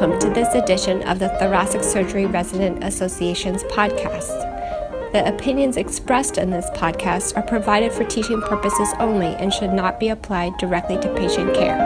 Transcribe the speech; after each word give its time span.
welcome 0.00 0.18
to 0.18 0.30
this 0.30 0.54
edition 0.54 1.02
of 1.02 1.18
the 1.18 1.28
Thoracic 1.38 1.82
Surgery 1.82 2.24
Resident 2.24 2.82
Association's 2.82 3.64
podcast. 3.64 5.12
The 5.12 5.28
opinions 5.28 5.76
expressed 5.76 6.38
in 6.38 6.48
this 6.48 6.64
podcast 6.70 7.36
are 7.36 7.42
provided 7.42 7.92
for 7.92 8.04
teaching 8.04 8.40
purposes 8.40 8.88
only 8.98 9.26
and 9.26 9.52
should 9.52 9.74
not 9.74 10.00
be 10.00 10.08
applied 10.08 10.56
directly 10.56 10.96
to 11.00 11.14
patient 11.14 11.52
care. 11.52 11.76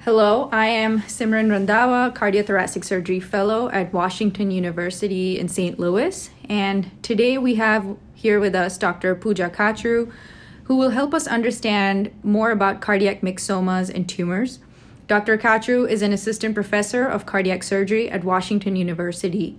Hello, 0.00 0.48
I 0.50 0.66
am 0.66 1.02
Simran 1.02 1.46
Randhawa, 1.46 2.12
Cardiothoracic 2.12 2.84
Surgery 2.84 3.20
Fellow 3.20 3.68
at 3.68 3.92
Washington 3.92 4.50
University 4.50 5.38
in 5.38 5.46
St. 5.46 5.78
Louis, 5.78 6.28
and 6.48 6.90
today 7.04 7.38
we 7.38 7.54
have 7.54 7.96
here 8.14 8.40
with 8.40 8.56
us 8.56 8.76
Dr. 8.76 9.14
Pooja 9.14 9.48
Kachru, 9.48 10.10
who 10.70 10.76
will 10.76 10.90
help 10.90 11.12
us 11.12 11.26
understand 11.26 12.12
more 12.22 12.52
about 12.52 12.80
cardiac 12.80 13.22
myxomas 13.22 13.92
and 13.92 14.08
tumors. 14.08 14.60
Dr. 15.08 15.36
Kachru 15.36 15.90
is 15.90 16.00
an 16.00 16.12
assistant 16.12 16.54
professor 16.54 17.04
of 17.08 17.26
cardiac 17.26 17.64
surgery 17.64 18.08
at 18.08 18.22
Washington 18.22 18.76
University. 18.76 19.58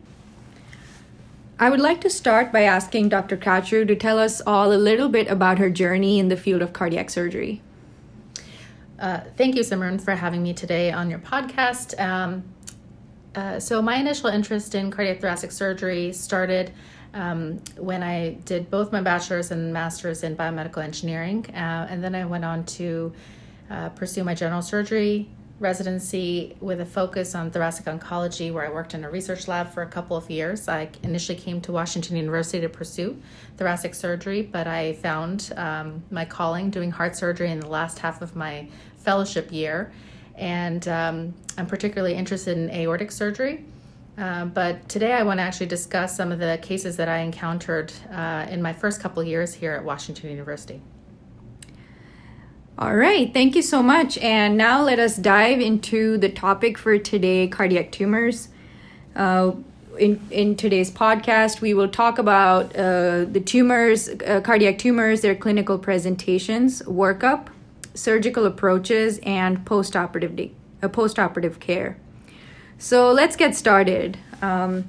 I 1.59 1.69
would 1.69 1.81
like 1.81 1.99
to 1.99 2.09
start 2.09 2.53
by 2.53 2.61
asking 2.61 3.09
Dr. 3.09 3.35
Kachru 3.35 3.85
to 3.89 3.93
tell 3.93 4.17
us 4.17 4.41
all 4.47 4.71
a 4.71 4.79
little 4.79 5.09
bit 5.09 5.27
about 5.27 5.59
her 5.59 5.69
journey 5.69 6.17
in 6.17 6.29
the 6.29 6.37
field 6.37 6.61
of 6.61 6.71
cardiac 6.71 7.09
surgery. 7.09 7.61
Uh, 8.97 9.19
thank 9.35 9.57
you, 9.57 9.63
Simran, 9.63 9.99
for 9.99 10.15
having 10.15 10.41
me 10.41 10.53
today 10.53 10.93
on 10.93 11.09
your 11.09 11.19
podcast. 11.19 11.99
Um, 11.99 12.45
uh, 13.35 13.59
so, 13.59 13.81
my 13.81 13.97
initial 13.97 14.29
interest 14.29 14.75
in 14.75 14.89
cardiac 14.91 15.19
thoracic 15.19 15.51
surgery 15.51 16.13
started 16.13 16.71
um, 17.13 17.61
when 17.77 18.03
I 18.03 18.33
did 18.45 18.69
both 18.69 18.91
my 18.91 19.01
bachelor's 19.01 19.51
and 19.51 19.73
master's 19.73 20.23
in 20.23 20.35
biomedical 20.35 20.83
engineering. 20.83 21.45
Uh, 21.53 21.87
and 21.89 22.03
then 22.03 22.15
I 22.15 22.25
went 22.25 22.45
on 22.45 22.65
to 22.65 23.13
uh, 23.69 23.89
pursue 23.89 24.23
my 24.23 24.33
general 24.33 24.61
surgery 24.61 25.29
residency 25.61 26.57
with 26.59 26.81
a 26.81 26.85
focus 26.85 27.35
on 27.35 27.51
thoracic 27.51 27.85
oncology, 27.85 28.51
where 28.51 28.65
I 28.65 28.69
worked 28.71 28.95
in 28.95 29.03
a 29.03 29.09
research 29.09 29.47
lab 29.47 29.71
for 29.71 29.83
a 29.83 29.87
couple 29.87 30.17
of 30.17 30.29
years. 30.29 30.67
I 30.67 30.89
initially 31.03 31.37
came 31.37 31.61
to 31.61 31.71
Washington 31.71 32.17
University 32.17 32.59
to 32.61 32.67
pursue 32.67 33.21
thoracic 33.57 33.93
surgery, 33.93 34.41
but 34.41 34.65
I 34.65 34.93
found 34.93 35.53
um, 35.55 36.03
my 36.09 36.25
calling 36.25 36.71
doing 36.71 36.89
heart 36.89 37.15
surgery 37.15 37.51
in 37.51 37.59
the 37.59 37.67
last 37.67 37.99
half 37.99 38.23
of 38.23 38.35
my 38.35 38.67
fellowship 38.97 39.51
year. 39.51 39.93
And 40.35 40.87
um, 40.87 41.33
I'm 41.59 41.67
particularly 41.67 42.15
interested 42.15 42.57
in 42.57 42.71
aortic 42.71 43.11
surgery. 43.11 43.63
Um, 44.17 44.49
but 44.49 44.87
today 44.89 45.13
I 45.13 45.23
want 45.23 45.39
to 45.39 45.43
actually 45.43 45.67
discuss 45.67 46.15
some 46.15 46.31
of 46.31 46.39
the 46.39 46.59
cases 46.61 46.97
that 46.97 47.07
I 47.07 47.19
encountered 47.19 47.93
uh, 48.11 48.45
in 48.49 48.61
my 48.61 48.73
first 48.73 49.01
couple 49.01 49.23
years 49.23 49.53
here 49.53 49.73
at 49.73 49.83
Washington 49.83 50.29
University. 50.29 50.81
All 52.77 52.95
right, 52.95 53.31
thank 53.33 53.55
you 53.55 53.61
so 53.61 53.83
much. 53.83 54.17
And 54.17 54.57
now 54.57 54.81
let 54.81 54.99
us 54.99 55.15
dive 55.15 55.59
into 55.59 56.17
the 56.17 56.29
topic 56.29 56.77
for 56.77 56.97
today 56.97 57.47
cardiac 57.47 57.91
tumors. 57.91 58.49
Uh, 59.15 59.53
in, 59.99 60.25
in 60.31 60.55
today's 60.55 60.89
podcast, 60.89 61.61
we 61.61 61.73
will 61.73 61.89
talk 61.89 62.17
about 62.17 62.75
uh, 62.75 63.25
the 63.25 63.41
tumors, 63.43 64.09
uh, 64.09 64.41
cardiac 64.43 64.77
tumors, 64.77 65.21
their 65.21 65.35
clinical 65.35 65.77
presentations, 65.77 66.81
workup, 66.83 67.47
surgical 67.93 68.45
approaches, 68.45 69.19
and 69.23 69.65
postoperative, 69.65 70.35
de- 70.35 70.53
uh, 70.81 70.87
postoperative 70.87 71.59
care. 71.59 71.97
So 72.81 73.11
let's 73.11 73.35
get 73.35 73.55
started. 73.55 74.17
Um, 74.41 74.85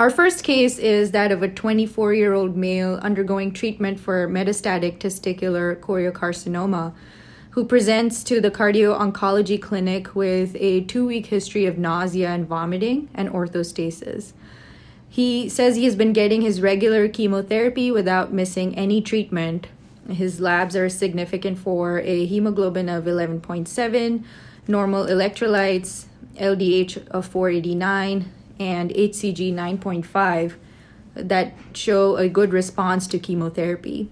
our 0.00 0.10
first 0.10 0.42
case 0.42 0.80
is 0.80 1.12
that 1.12 1.30
of 1.30 1.44
a 1.44 1.48
24 1.48 2.12
year 2.12 2.32
old 2.32 2.56
male 2.56 2.96
undergoing 2.96 3.52
treatment 3.52 4.00
for 4.00 4.26
metastatic 4.26 4.98
testicular 4.98 5.78
choriocarcinoma 5.78 6.92
who 7.50 7.64
presents 7.64 8.24
to 8.24 8.40
the 8.40 8.50
cardio 8.50 8.98
oncology 8.98 9.62
clinic 9.62 10.16
with 10.16 10.56
a 10.58 10.80
two 10.80 11.06
week 11.06 11.26
history 11.26 11.66
of 11.66 11.78
nausea 11.78 12.30
and 12.30 12.48
vomiting 12.48 13.08
and 13.14 13.28
orthostasis. 13.30 14.32
He 15.08 15.48
says 15.48 15.76
he 15.76 15.84
has 15.84 15.94
been 15.94 16.12
getting 16.12 16.42
his 16.42 16.60
regular 16.60 17.06
chemotherapy 17.06 17.92
without 17.92 18.32
missing 18.32 18.74
any 18.74 19.00
treatment. 19.00 19.68
His 20.10 20.40
labs 20.40 20.74
are 20.74 20.88
significant 20.88 21.58
for 21.60 22.00
a 22.00 22.26
hemoglobin 22.26 22.88
of 22.88 23.04
11.7, 23.04 24.24
normal 24.66 25.06
electrolytes, 25.06 26.06
LDH 26.36 27.06
of 27.08 27.26
489 27.26 28.30
and 28.58 28.90
HCG 28.90 29.52
9.5 29.52 30.54
that 31.14 31.54
show 31.72 32.16
a 32.16 32.28
good 32.28 32.52
response 32.52 33.06
to 33.06 33.18
chemotherapy. 33.18 34.10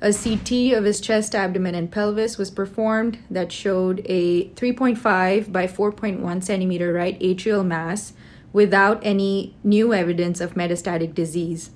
A 0.00 0.12
CT 0.12 0.76
of 0.76 0.84
his 0.84 1.00
chest, 1.00 1.34
abdomen, 1.34 1.74
and 1.74 1.90
pelvis 1.90 2.36
was 2.36 2.50
performed 2.50 3.18
that 3.30 3.50
showed 3.50 4.04
a 4.04 4.48
3.5 4.50 5.50
by 5.50 5.66
4.1 5.66 6.44
centimeter 6.44 6.92
right 6.92 7.18
atrial 7.20 7.66
mass 7.66 8.12
without 8.52 9.00
any 9.02 9.54
new 9.64 9.94
evidence 9.94 10.40
of 10.40 10.54
metastatic 10.54 11.14
disease. 11.14 11.70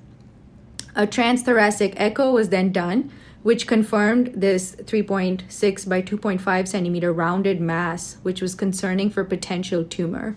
A 0.94 1.06
transthoracic 1.06 1.94
echo 1.96 2.30
was 2.32 2.50
then 2.50 2.72
done 2.72 3.10
which 3.42 3.66
confirmed 3.66 4.32
this 4.34 4.76
3.6 4.76 5.88
by 5.88 6.02
2.5 6.02 6.68
centimeter 6.68 7.12
rounded 7.12 7.60
mass, 7.60 8.18
which 8.22 8.42
was 8.42 8.54
concerning 8.54 9.10
for 9.10 9.24
potential 9.24 9.84
tumor. 9.84 10.36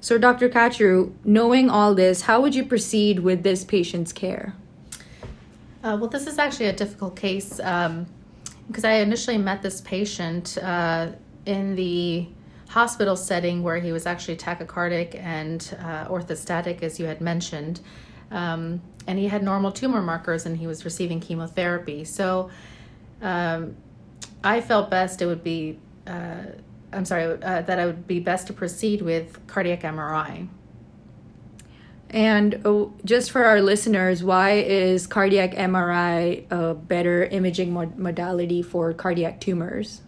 So, 0.00 0.18
Dr. 0.18 0.48
Kachru, 0.48 1.12
knowing 1.24 1.70
all 1.70 1.94
this, 1.94 2.22
how 2.22 2.40
would 2.40 2.54
you 2.54 2.64
proceed 2.64 3.20
with 3.20 3.42
this 3.42 3.64
patient's 3.64 4.12
care? 4.12 4.54
Uh, 5.82 5.96
well, 6.00 6.08
this 6.08 6.26
is 6.26 6.38
actually 6.38 6.66
a 6.66 6.72
difficult 6.72 7.16
case 7.16 7.58
um, 7.60 8.06
because 8.66 8.84
I 8.84 8.94
initially 8.94 9.38
met 9.38 9.62
this 9.62 9.80
patient 9.80 10.58
uh, 10.58 11.08
in 11.46 11.74
the 11.74 12.28
hospital 12.68 13.16
setting 13.16 13.62
where 13.62 13.78
he 13.78 13.90
was 13.90 14.06
actually 14.06 14.36
tachycardic 14.36 15.14
and 15.14 15.76
uh, 15.80 16.06
orthostatic, 16.06 16.82
as 16.82 17.00
you 17.00 17.06
had 17.06 17.20
mentioned. 17.20 17.80
Um, 18.30 18.82
and 19.06 19.18
he 19.18 19.28
had 19.28 19.42
normal 19.42 19.72
tumor 19.72 20.02
markers 20.02 20.44
and 20.44 20.56
he 20.56 20.66
was 20.66 20.84
receiving 20.84 21.18
chemotherapy. 21.20 22.04
So 22.04 22.50
um, 23.22 23.76
I 24.44 24.60
felt 24.60 24.90
best 24.90 25.22
it 25.22 25.26
would 25.26 25.42
be, 25.42 25.78
uh, 26.06 26.42
I'm 26.92 27.04
sorry, 27.04 27.24
uh, 27.42 27.62
that 27.62 27.78
I 27.78 27.86
would 27.86 28.06
be 28.06 28.20
best 28.20 28.46
to 28.48 28.52
proceed 28.52 29.02
with 29.02 29.46
cardiac 29.46 29.82
MRI. 29.82 30.48
And 32.10 32.62
oh, 32.64 32.94
just 33.04 33.30
for 33.30 33.44
our 33.44 33.60
listeners, 33.60 34.22
why 34.22 34.52
is 34.52 35.06
cardiac 35.06 35.52
MRI 35.52 36.50
a 36.50 36.74
better 36.74 37.24
imaging 37.24 37.72
mod- 37.72 37.98
modality 37.98 38.62
for 38.62 38.92
cardiac 38.94 39.40
tumors? 39.40 40.00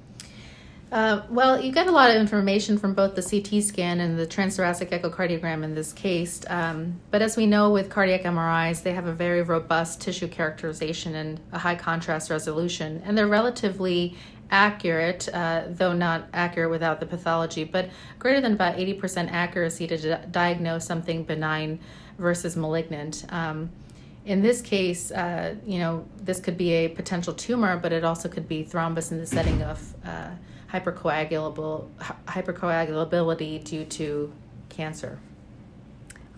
Uh, 0.93 1.23
well, 1.31 1.61
you 1.61 1.71
get 1.71 1.87
a 1.87 1.91
lot 1.91 2.11
of 2.11 2.17
information 2.17 2.77
from 2.77 2.95
both 2.95 3.15
the 3.15 3.23
CT 3.23 3.63
scan 3.63 4.01
and 4.01 4.19
the 4.19 4.27
transthoracic 4.27 4.91
echocardiogram 4.91 5.63
in 5.63 5.75
this 5.75 5.93
case. 5.93 6.41
Um, 6.49 7.01
but 7.13 7.23
as 7.23 7.37
we 7.37 7.47
know 7.47 7.71
with 7.71 7.89
cardiac 7.89 8.23
MRIs, 8.23 8.83
they 8.83 8.93
have 8.93 9.07
a 9.07 9.13
very 9.13 9.43
robust 9.43 10.01
tissue 10.01 10.27
characterization 10.27 11.15
and 11.15 11.41
a 11.53 11.59
high 11.59 11.77
contrast 11.77 12.29
resolution, 12.29 13.03
and 13.05 13.17
they're 13.17 13.29
relatively 13.29 14.17
accurate, 14.51 15.29
uh, 15.33 15.63
though 15.69 15.93
not 15.93 16.29
accurate 16.33 16.71
without 16.71 16.99
the 16.99 17.07
pathology, 17.07 17.63
but 17.63 17.89
greater 18.19 18.41
than 18.41 18.55
about 18.55 18.77
80% 18.77 19.31
accuracy 19.31 19.87
to 19.87 19.97
di- 19.97 20.27
diagnose 20.33 20.85
something 20.85 21.23
benign 21.23 21.79
versus 22.19 22.57
malignant. 22.57 23.25
Um, 23.29 23.71
in 24.27 24.43
this 24.43 24.61
case, 24.61 25.13
uh, 25.13 25.55
you 25.65 25.79
know, 25.79 26.05
this 26.17 26.41
could 26.41 26.57
be 26.57 26.73
a 26.73 26.89
potential 26.89 27.33
tumor, 27.33 27.77
but 27.77 27.93
it 27.93 28.03
also 28.03 28.29
could 28.29 28.49
be 28.49 28.65
thrombus 28.65 29.13
in 29.13 29.19
the 29.19 29.27
setting 29.27 29.63
of 29.63 29.95
uh, 30.05 30.31
hypercoagulable 30.73 31.89
hypercoagulability 32.27 33.63
due 33.65 33.85
to 33.85 34.33
cancer. 34.69 35.19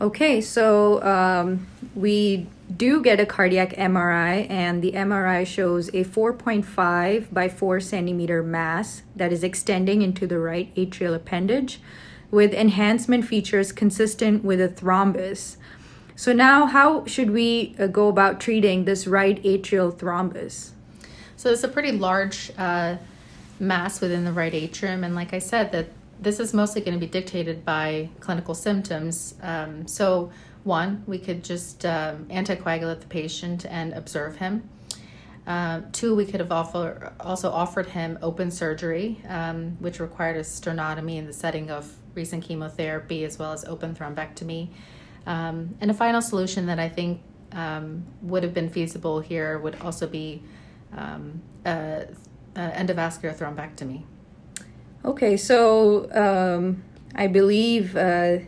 Okay, 0.01 0.41
so 0.41 1.01
um, 1.05 1.67
we 1.95 2.49
do 2.77 3.03
get 3.03 3.21
a 3.21 3.27
cardiac 3.27 3.71
MRI, 3.77 4.51
and 4.51 4.83
the 4.83 4.93
MRI 4.93 5.47
shows 5.47 5.89
a 5.91 6.05
4.5 6.05 7.33
by 7.33 7.49
4 7.49 7.79
centimeter 7.79 8.43
mass 8.43 9.03
that 9.15 9.33
is 9.33 9.45
extending 9.45 10.03
into 10.03 10.27
the 10.27 10.41
right 10.41 10.75
atrial 10.75 11.15
appendage 11.15 11.81
with 12.33 12.53
enhancement 12.53 13.27
features 13.27 13.71
consistent 13.71 14.43
with 14.43 14.61
a 14.61 14.69
thrombus. 14.69 15.57
So, 16.17 16.33
now 16.33 16.67
how 16.67 17.05
should 17.07 17.31
we 17.31 17.77
uh, 17.79 17.87
go 17.87 18.09
about 18.09 18.41
treating 18.41 18.85
this 18.85 19.07
right 19.07 19.41
atrial 19.45 19.95
thrombus? 19.95 20.71
So, 21.37 21.51
it's 21.51 21.63
a 21.63 21.69
pretty 21.69 21.93
large 21.93 22.51
uh, 22.59 22.97
mass 23.63 24.01
within 24.01 24.25
the 24.25 24.33
right 24.33 24.53
atrium. 24.53 25.05
And 25.05 25.15
like 25.15 25.33
I 25.33 25.39
said, 25.39 25.73
that 25.73 25.87
this 26.21 26.41
is 26.41 26.53
mostly 26.53 26.81
going 26.81 26.95
to 26.95 27.01
be 27.01 27.11
dictated 27.11 27.65
by 27.65 28.11
clinical 28.21 28.55
symptoms. 28.55 29.35
Um, 29.41 29.87
so, 29.87 30.31
one, 30.65 31.03
we 31.07 31.19
could 31.19 31.43
just 31.43 31.87
um, 31.87 32.27
anticoagulate 32.27 33.01
the 33.01 33.07
patient 33.07 33.65
and 33.67 33.93
observe 33.95 34.37
him. 34.37 34.69
Uh, 35.47 35.81
two, 35.91 36.15
we 36.15 36.25
could 36.25 36.39
have 36.39 36.53
offer, 36.53 37.13
also 37.19 37.51
offered 37.51 37.87
him 37.87 38.19
open 38.23 38.51
surgery, 38.51 39.21
um, 39.29 39.77
which 39.81 39.99
required 39.99 40.37
a 40.37 40.41
sternotomy 40.41 41.17
in 41.17 41.27
the 41.27 41.33
setting 41.33 41.71
of 41.71 41.93
recent 42.15 42.45
chemotherapy 42.45 43.25
as 43.25 43.39
well 43.39 43.53
as 43.53 43.65
open 43.65 43.95
thrombectomy. 43.95 44.69
Um, 45.27 45.77
and 45.81 45.91
a 45.91 45.95
final 45.95 46.23
solution 46.23 46.67
that 46.67 46.79
I 46.79 46.89
think 46.89 47.21
um, 47.53 48.05
would 48.23 48.45
have 48.45 48.55
been 48.55 48.71
feasible 48.71 49.21
here 49.21 49.59
would 49.59 49.81
also 49.81 50.07
be 50.07 50.43
um, 50.97 51.43
uh, 52.57 52.71
endovascular 52.73 53.37
thrombectomy. 53.37 54.03
Okay, 55.05 55.37
so 55.37 56.09
um, 56.13 56.83
I 57.15 57.27
believe 57.27 57.97
uh, 57.97 58.39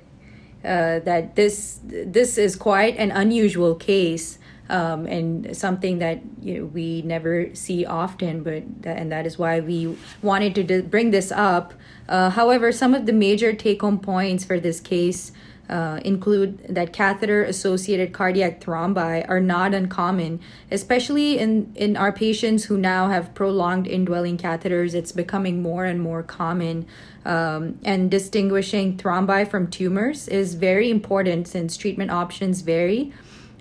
uh, 0.64 1.00
that 1.00 1.34
this 1.34 1.80
this 1.84 2.38
is 2.38 2.56
quite 2.56 2.96
an 2.96 3.10
unusual 3.10 3.74
case 3.74 4.38
um, 4.68 5.06
and 5.06 5.56
something 5.56 5.98
that 5.98 6.20
you 6.40 6.60
know, 6.60 6.64
we 6.66 7.02
never 7.02 7.54
see 7.54 7.84
often. 7.84 8.42
But 8.42 8.62
and 8.84 9.10
that 9.12 9.26
is 9.26 9.38
why 9.38 9.60
we 9.60 9.96
wanted 10.22 10.54
to 10.54 10.82
bring 10.82 11.10
this 11.10 11.32
up. 11.32 11.74
Uh, 12.08 12.30
however, 12.30 12.72
some 12.72 12.94
of 12.94 13.06
the 13.06 13.12
major 13.12 13.52
take-home 13.52 13.98
points 13.98 14.44
for 14.44 14.60
this 14.60 14.80
case 14.80 15.32
uh, 15.68 16.00
include 16.04 16.58
that 16.68 16.92
catheter 16.92 17.42
associated 17.42 18.12
cardiac 18.12 18.60
thrombi 18.60 19.26
are 19.28 19.40
not 19.40 19.72
uncommon, 19.72 20.40
especially 20.70 21.38
in, 21.38 21.72
in 21.74 21.96
our 21.96 22.12
patients 22.12 22.64
who 22.64 22.76
now 22.76 23.08
have 23.08 23.34
prolonged 23.34 23.86
indwelling 23.86 24.36
catheters. 24.36 24.94
It's 24.94 25.12
becoming 25.12 25.62
more 25.62 25.84
and 25.84 26.00
more 26.00 26.22
common. 26.22 26.86
Um, 27.24 27.78
and 27.84 28.10
distinguishing 28.10 28.98
thrombi 28.98 29.48
from 29.48 29.68
tumors 29.68 30.28
is 30.28 30.54
very 30.54 30.90
important 30.90 31.48
since 31.48 31.76
treatment 31.76 32.10
options 32.10 32.60
vary. 32.60 33.12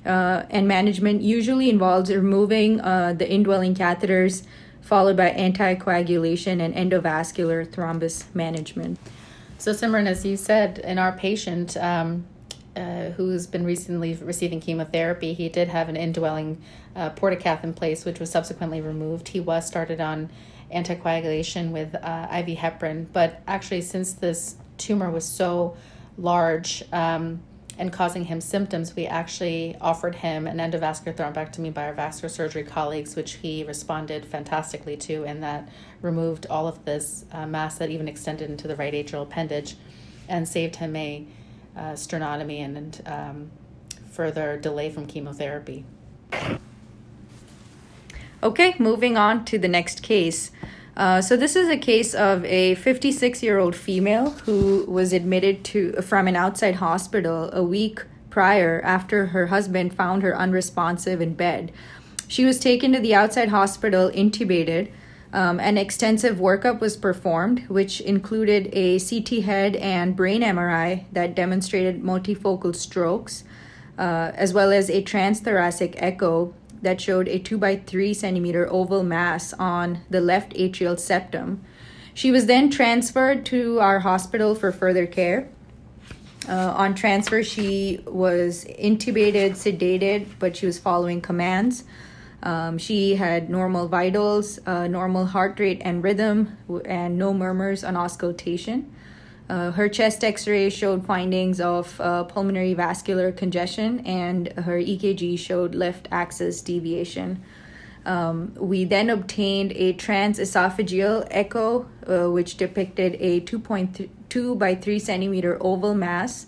Uh, 0.06 0.44
and 0.50 0.68
management 0.68 1.22
usually 1.22 1.70
involves 1.70 2.14
removing 2.14 2.82
uh, 2.82 3.14
the 3.14 3.30
indwelling 3.30 3.74
catheters, 3.74 4.44
followed 4.82 5.16
by 5.16 5.32
anticoagulation 5.32 6.60
and 6.60 6.76
endovascular 6.76 7.66
thrombus 7.66 8.26
management. 8.36 9.00
So, 9.64 9.72
Simran, 9.72 10.08
as 10.08 10.26
you 10.26 10.36
said, 10.36 10.80
in 10.80 11.00
our 11.00 11.14
patient 11.14 11.78
um, 11.78 12.26
uh, 12.76 13.12
who's 13.12 13.48
been 13.48 13.64
recently 13.64 14.14
receiving 14.16 14.60
chemotherapy, 14.60 15.34
he 15.34 15.48
did 15.48 15.70
have 15.70 15.88
an 15.88 15.96
indwelling 15.96 16.62
uh, 16.98 17.12
portacath 17.12 17.64
in 17.64 17.74
place, 17.74 18.04
which 18.04 18.20
was 18.20 18.30
subsequently 18.30 18.82
removed. 18.82 19.30
He 19.30 19.40
was 19.40 19.66
started 19.66 20.02
on 20.02 20.30
anticoagulation 20.70 21.72
with 21.72 21.96
uh, 21.96 22.28
IV 22.30 22.58
heparin, 22.58 23.06
but 23.14 23.42
actually, 23.48 23.80
since 23.80 24.12
this 24.12 24.58
tumor 24.78 25.10
was 25.10 25.24
so 25.24 25.78
large, 26.18 26.84
um, 26.92 27.42
and 27.78 27.92
causing 27.92 28.26
him 28.26 28.40
symptoms, 28.40 28.96
we 28.96 29.08
actually 29.08 29.76
offered 29.82 30.16
him 30.16 30.46
an 30.46 30.58
endovascular 30.58 31.16
thrombectomy 31.16 31.74
by 31.74 31.86
our 31.86 31.94
vascular 31.94 32.30
surgery 32.30 32.64
colleagues, 32.64 33.16
which 33.16 33.34
he 33.34 33.64
responded 33.64 34.26
fantastically 34.26 34.96
to, 34.98 35.26
and 35.26 35.42
that 35.42 35.68
removed 36.02 36.46
all 36.50 36.68
of 36.68 36.86
this 36.86 37.26
uh, 37.32 37.48
mass 37.48 37.78
that 37.78 37.90
even 37.90 38.08
extended 38.08 38.50
into 38.50 38.68
the 38.68 38.76
right 38.76 38.94
atrial 38.94 39.24
appendage 39.24 39.76
and 40.30 40.48
saved 40.48 40.76
him 40.76 40.96
a 40.96 41.26
uh, 41.76 41.94
sternotomy 41.94 42.64
and 42.64 43.02
um, 43.06 43.52
further 44.12 44.58
delay 44.58 44.90
from 44.90 45.08
chemotherapy. 45.08 45.84
Okay, 48.44 48.76
moving 48.78 49.18
on 49.18 49.46
to 49.46 49.58
the 49.58 49.68
next 49.68 50.04
case. 50.04 50.52
Uh, 50.96 51.22
so 51.22 51.36
this 51.36 51.56
is 51.56 51.70
a 51.70 51.78
case 51.78 52.14
of 52.14 52.46
a 52.46 52.76
56 52.76 53.42
year 53.42 53.58
old 53.58 53.76
female 53.76 54.32
who 54.46 54.86
was 54.88 55.12
admitted 55.12 55.64
to 55.66 55.94
from 56.02 56.28
an 56.28 56.36
outside 56.36 56.76
hospital 56.76 57.50
a 57.52 57.64
week 57.64 58.04
prior 58.30 58.82
after 58.84 59.28
her 59.28 59.48
husband 59.48 59.94
found 59.94 60.22
her 60.24 60.36
unresponsive 60.36 61.22
in 61.22 61.34
bed. 61.34 61.72
She 62.28 62.46
was 62.46 62.60
taken 62.60 62.92
to 62.94 63.00
the 63.00 63.14
outside 63.14 63.50
hospital, 63.50 64.10
intubated. 64.10 64.92
Um, 65.32 65.60
an 65.60 65.80
extensive 65.80 66.38
workup 66.38 66.80
was 66.80 66.96
performed, 66.96 67.68
which 67.68 68.02
included 68.02 68.70
a 68.74 69.00
CT 69.00 69.44
head 69.44 69.76
and 69.76 70.16
brain 70.16 70.42
MRI 70.42 71.06
that 71.12 71.36
demonstrated 71.36 72.04
multifocal 72.04 72.76
strokes, 72.76 73.44
uh, 73.98 74.32
as 74.36 74.54
well 74.54 74.72
as 74.72 74.90
a 74.90 75.04
transthoracic 75.04 75.96
echo 75.98 76.54
that 76.84 77.02
showed 77.02 77.28
a 77.28 77.40
2 77.40 77.58
by 77.58 77.78
3 77.78 78.14
centimeter 78.14 78.72
oval 78.72 79.04
mass 79.04 79.54
on 79.54 80.02
the 80.10 80.22
left 80.22 80.54
atrial 80.54 81.00
septum. 81.00 81.64
She 82.14 82.32
was 82.32 82.46
then 82.46 82.70
transferred 82.70 83.46
to 83.48 83.80
our 83.80 84.00
hospital 84.00 84.54
for 84.54 84.72
further 84.72 85.08
care. 85.08 85.50
Uh, 86.48 86.74
on 86.76 86.94
transfer, 86.94 87.42
she 87.42 88.02
was 88.06 88.66
intubated, 88.66 89.52
sedated, 89.52 90.28
but 90.40 90.56
she 90.56 90.66
was 90.66 90.78
following 90.78 91.22
commands. 91.22 91.86
Um, 92.44 92.78
she 92.78 93.16
had 93.16 93.50
normal 93.50 93.88
vitals, 93.88 94.60
uh, 94.68 94.88
normal 94.88 95.26
heart 95.26 95.60
rate 95.60 95.82
and 95.84 96.04
rhythm, 96.04 96.58
and 96.86 97.18
no 97.18 97.34
murmurs 97.34 97.84
on 97.84 97.96
auscultation. 97.96 98.94
Uh, 99.50 99.72
her 99.72 99.90
chest 99.90 100.24
x 100.24 100.48
ray 100.48 100.70
showed 100.70 101.06
findings 101.06 101.60
of 101.60 102.00
uh, 102.00 102.24
pulmonary 102.24 102.74
vascular 102.74 103.32
congestion, 103.32 104.00
and 104.06 104.48
her 104.54 104.80
EKG 104.80 105.38
showed 105.38 105.76
left 105.76 106.08
axis 106.12 106.62
deviation. 106.62 107.44
Um, 108.06 108.54
we 108.56 108.84
then 108.84 109.10
obtained 109.10 109.72
a 109.74 109.94
transesophageal 109.94 111.28
echo, 111.32 111.88
uh, 112.08 112.30
which 112.30 112.58
depicted 112.58 113.16
a 113.20 113.42
2.2 113.42 114.58
by 114.58 114.76
3 114.76 115.00
centimeter 115.00 115.58
oval 115.62 115.94
mass 115.94 116.48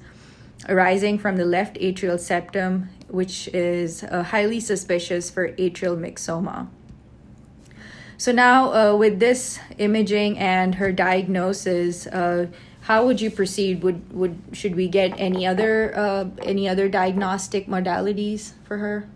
arising 0.68 1.18
from 1.18 1.38
the 1.38 1.46
left 1.46 1.78
atrial 1.78 2.20
septum, 2.20 2.90
which 3.08 3.48
is 3.50 4.04
uh, 4.04 4.24
highly 4.24 4.60
suspicious 4.60 5.30
for 5.30 5.52
atrial 5.54 5.98
myxoma. 5.98 6.68
So, 8.18 8.32
now 8.32 8.74
uh, 8.74 8.96
with 8.96 9.20
this 9.20 9.60
imaging 9.78 10.38
and 10.38 10.76
her 10.76 10.92
diagnosis, 10.92 12.08
uh, 12.08 12.48
how 12.86 13.04
would 13.08 13.20
you 13.20 13.32
proceed? 13.32 13.82
Would 13.82 14.14
would 14.14 14.40
should 14.52 14.76
we 14.76 14.88
get 14.88 15.20
any 15.20 15.48
other 15.48 15.92
uh, 15.98 16.26
any 16.44 16.70
other 16.70 16.88
diagnostic 16.88 17.66
modalities 17.66 18.54
for 18.64 18.78
her? 18.78 19.10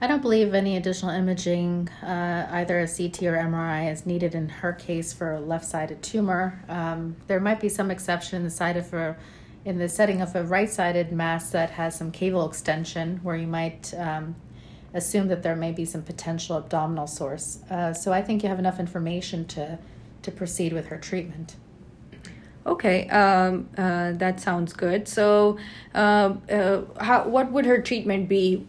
I 0.00 0.08
don't 0.08 0.20
believe 0.20 0.54
any 0.54 0.76
additional 0.76 1.12
imaging, 1.12 1.88
uh, 2.02 2.48
either 2.50 2.80
a 2.80 2.88
CT 2.88 3.22
or 3.22 3.36
MRI, 3.36 3.92
is 3.92 4.04
needed 4.04 4.34
in 4.34 4.48
her 4.48 4.72
case 4.72 5.12
for 5.12 5.34
a 5.34 5.40
left-sided 5.40 6.02
tumor. 6.02 6.60
Um, 6.68 7.14
there 7.28 7.38
might 7.38 7.60
be 7.60 7.68
some 7.68 7.92
exception 7.92 8.38
in 8.38 8.42
the 8.42 8.50
side 8.50 8.76
of 8.76 8.92
a, 8.92 9.16
in 9.64 9.78
the 9.78 9.88
setting 9.88 10.20
of 10.20 10.34
a 10.34 10.42
right-sided 10.42 11.12
mass 11.12 11.50
that 11.50 11.70
has 11.70 11.96
some 11.96 12.10
caval 12.10 12.46
extension, 12.46 13.20
where 13.22 13.36
you 13.36 13.46
might 13.46 13.94
um, 13.96 14.34
assume 14.92 15.28
that 15.28 15.44
there 15.44 15.56
may 15.56 15.70
be 15.70 15.84
some 15.84 16.02
potential 16.02 16.56
abdominal 16.56 17.06
source. 17.06 17.60
Uh, 17.70 17.94
so 17.94 18.12
I 18.12 18.20
think 18.20 18.42
you 18.42 18.48
have 18.48 18.58
enough 18.58 18.80
information 18.80 19.46
to 19.46 19.78
to 20.22 20.32
proceed 20.32 20.72
with 20.72 20.86
her 20.86 20.98
treatment. 20.98 21.54
Okay, 22.66 23.08
um, 23.08 23.68
uh, 23.76 24.12
that 24.12 24.40
sounds 24.40 24.72
good. 24.72 25.06
So, 25.06 25.58
uh, 25.94 26.34
uh, 26.50 26.82
how 26.98 27.28
what 27.28 27.52
would 27.52 27.66
her 27.66 27.82
treatment 27.82 28.28
be? 28.28 28.66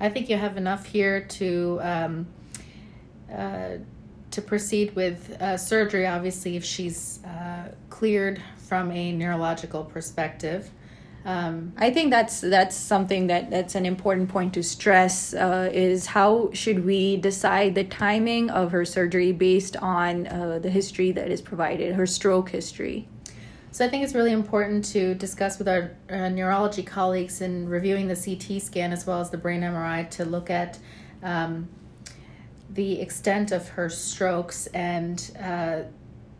I 0.00 0.08
think 0.08 0.28
you 0.28 0.36
have 0.36 0.56
enough 0.56 0.86
here 0.86 1.20
to 1.20 1.78
um, 1.82 2.26
uh, 3.32 3.76
to 4.32 4.42
proceed 4.42 4.96
with 4.96 5.40
uh, 5.40 5.56
surgery. 5.56 6.06
Obviously, 6.06 6.56
if 6.56 6.64
she's 6.64 7.20
uh, 7.24 7.68
cleared 7.88 8.42
from 8.56 8.90
a 8.90 9.12
neurological 9.12 9.84
perspective. 9.84 10.70
Um, 11.26 11.72
I 11.76 11.90
think 11.90 12.12
that's 12.12 12.40
that's 12.40 12.76
something 12.76 13.26
that 13.26 13.50
that's 13.50 13.74
an 13.74 13.84
important 13.84 14.28
point 14.28 14.54
to 14.54 14.62
stress 14.62 15.34
uh, 15.34 15.68
is 15.72 16.06
how 16.06 16.50
should 16.52 16.84
we 16.84 17.16
decide 17.16 17.74
the 17.74 17.82
timing 17.82 18.48
of 18.48 18.70
her 18.70 18.84
surgery 18.84 19.32
based 19.32 19.76
on 19.78 20.28
uh, 20.28 20.60
the 20.60 20.70
history 20.70 21.10
that 21.10 21.28
is 21.28 21.42
provided, 21.42 21.96
her 21.96 22.06
stroke 22.06 22.50
history. 22.50 23.08
So 23.72 23.84
I 23.84 23.88
think 23.88 24.04
it's 24.04 24.14
really 24.14 24.30
important 24.30 24.84
to 24.92 25.16
discuss 25.16 25.58
with 25.58 25.66
our 25.66 25.96
uh, 26.08 26.28
neurology 26.28 26.84
colleagues 26.84 27.40
in 27.40 27.68
reviewing 27.68 28.06
the 28.06 28.14
CT 28.14 28.62
scan 28.62 28.92
as 28.92 29.04
well 29.04 29.20
as 29.20 29.28
the 29.28 29.36
brain 29.36 29.62
MRI 29.62 30.08
to 30.10 30.24
look 30.24 30.48
at 30.48 30.78
um, 31.24 31.68
the 32.70 33.00
extent 33.00 33.50
of 33.50 33.68
her 33.70 33.88
strokes 33.88 34.68
and 34.68 35.32
uh, 35.42 35.80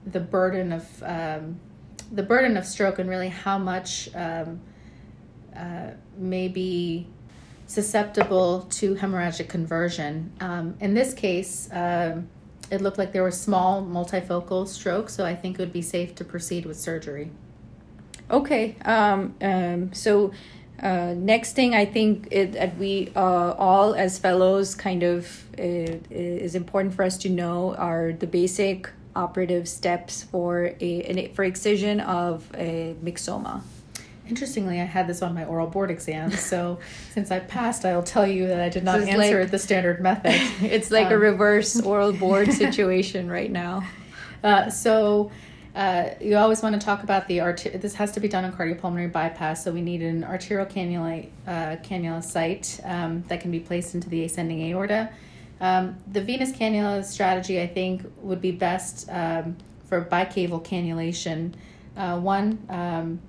the 0.07 0.21
burden 0.21 0.73
of 0.73 1.03
um, 1.03 1.59
the 2.13 2.23
burden 2.23 2.57
of 2.57 2.65
stroke 2.65 3.01
and 3.01 3.11
really 3.11 3.29
how 3.29 3.59
much 3.59 4.09
um, 4.15 4.61
uh, 5.57 5.91
may 6.17 6.49
be 6.49 7.07
susceptible 7.67 8.63
to 8.71 8.95
hemorrhagic 8.95 9.49
conversion. 9.49 10.33
Um, 10.41 10.77
in 10.81 10.95
this 10.95 11.13
case, 11.13 11.71
uh, 11.73 12.23
it 12.71 12.81
looked 12.81 12.99
like 12.99 13.13
there 13.13 13.23
were 13.23 13.31
small 13.31 13.83
multifocal 13.83 14.67
strokes, 14.67 15.15
so 15.15 15.25
I 15.25 15.35
think 15.35 15.59
it 15.59 15.63
would 15.63 15.73
be 15.73 15.83
safe 15.83 16.15
to 16.17 16.25
proceed 16.25 16.67
with 16.67 16.79
surgery. 16.79 17.31
Okay, 18.31 18.77
um, 18.85 19.35
um, 19.41 19.93
so 19.93 20.33
uh, 20.83 21.15
next 21.17 21.53
thing 21.53 21.75
I 21.75 21.85
think 21.85 22.29
it, 22.31 22.53
that 22.53 22.77
we 22.77 23.13
uh, 23.15 23.53
all 23.53 23.95
as 23.95 24.19
fellows 24.19 24.75
kind 24.75 25.03
of 25.03 25.45
uh, 25.59 25.63
is 25.63 26.55
important 26.55 26.95
for 26.95 27.03
us 27.05 27.17
to 27.19 27.29
know 27.29 27.75
are 27.77 28.13
the 28.13 28.27
basic 28.27 28.91
operative 29.15 29.69
steps 29.69 30.25
for 30.25 30.73
a 30.81 31.29
for 31.35 31.45
excision 31.45 32.01
of 32.01 32.51
a 32.55 32.95
myxoma. 33.03 33.63
Interestingly, 34.29 34.81
I 34.81 34.85
had 34.85 35.07
this 35.07 35.23
on 35.23 35.35
my 35.35 35.45
oral 35.45 35.67
board 35.67 35.91
exam, 35.91 36.31
so 36.33 36.79
since 37.13 37.31
I 37.31 37.41
passed, 37.41 37.85
I'll 37.85 38.03
tell 38.03 38.27
you 38.27 38.49
that 38.49 38.61
I 38.61 38.69
did 38.69 38.85
not 38.85 39.01
answer 39.01 39.41
like, 39.41 39.51
the 39.51 39.59
standard 39.59 40.01
method. 40.01 40.35
it's 40.63 40.91
like 40.91 41.07
um, 41.07 41.13
a 41.13 41.19
reverse 41.19 41.81
oral 41.81 42.13
board 42.13 42.53
situation 42.65 43.31
right 43.31 43.51
now. 43.51 43.87
Uh, 44.43 44.71
so, 44.71 45.31
uh, 45.75 46.11
you 46.21 46.37
always 46.37 46.63
want 46.63 46.79
to 46.79 46.85
talk 46.85 47.03
about 47.03 47.29
the 47.29 47.41
arter- 47.41 47.77
this 47.77 47.95
has 47.95 48.13
to 48.13 48.21
be 48.21 48.29
done 48.29 48.45
on 48.45 48.53
cardiopulmonary 48.53 49.13
bypass, 49.13 49.63
so 49.63 49.71
we 49.71 49.83
need 49.83 50.03
an 50.03 50.25
arterial 50.25 50.67
cannula, 50.67 51.29
uh, 51.47 51.77
cannula 51.83 52.23
site 52.23 52.81
um, 52.85 53.23
that 53.29 53.41
can 53.41 53.51
be 53.51 53.61
placed 53.61 53.95
into 53.95 54.09
the 54.09 54.25
ascending 54.25 54.73
aorta. 54.73 55.11
Um, 55.61 55.97
the 56.11 56.21
venous 56.21 56.53
cannula 56.53 57.05
strategy, 57.05 57.61
I 57.61 57.67
think, 57.67 58.03
would 58.23 58.41
be 58.41 58.53
best 58.53 59.09
um, 59.11 59.57
for 59.87 60.05
bicaval 60.05 60.65
cannulation. 60.65 61.55
Uh, 61.97 62.19
one, 62.21 62.59
um, 62.69 63.21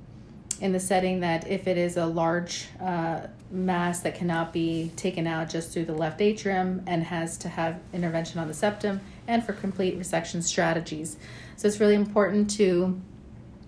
in 0.60 0.72
the 0.72 0.80
setting 0.80 1.20
that 1.20 1.48
if 1.48 1.68
it 1.68 1.78
is 1.78 1.98
a 1.98 2.06
large 2.06 2.68
uh, 2.82 3.22
mass 3.52 4.02
that 4.02 4.16
cannot 4.16 4.52
be 4.52 4.92
taken 4.96 5.28
out 5.28 5.50
just 5.50 5.72
through 5.72 5.86
the 5.86 5.94
left 5.94 6.22
atrium 6.22 6.84
and 6.88 7.04
has 7.04 7.38
to 7.38 7.50
have 7.50 7.80
intervention 7.94 8.40
on 8.40 8.48
the 8.48 8.54
septum, 8.54 9.00
and 9.28 9.46
for 9.46 9.54
complete 9.54 10.00
resection 10.00 10.42
strategies. 10.42 11.18
So 11.56 11.68
it's 11.68 11.80
really 11.80 11.96
important 11.96 12.50
to 12.52 13.00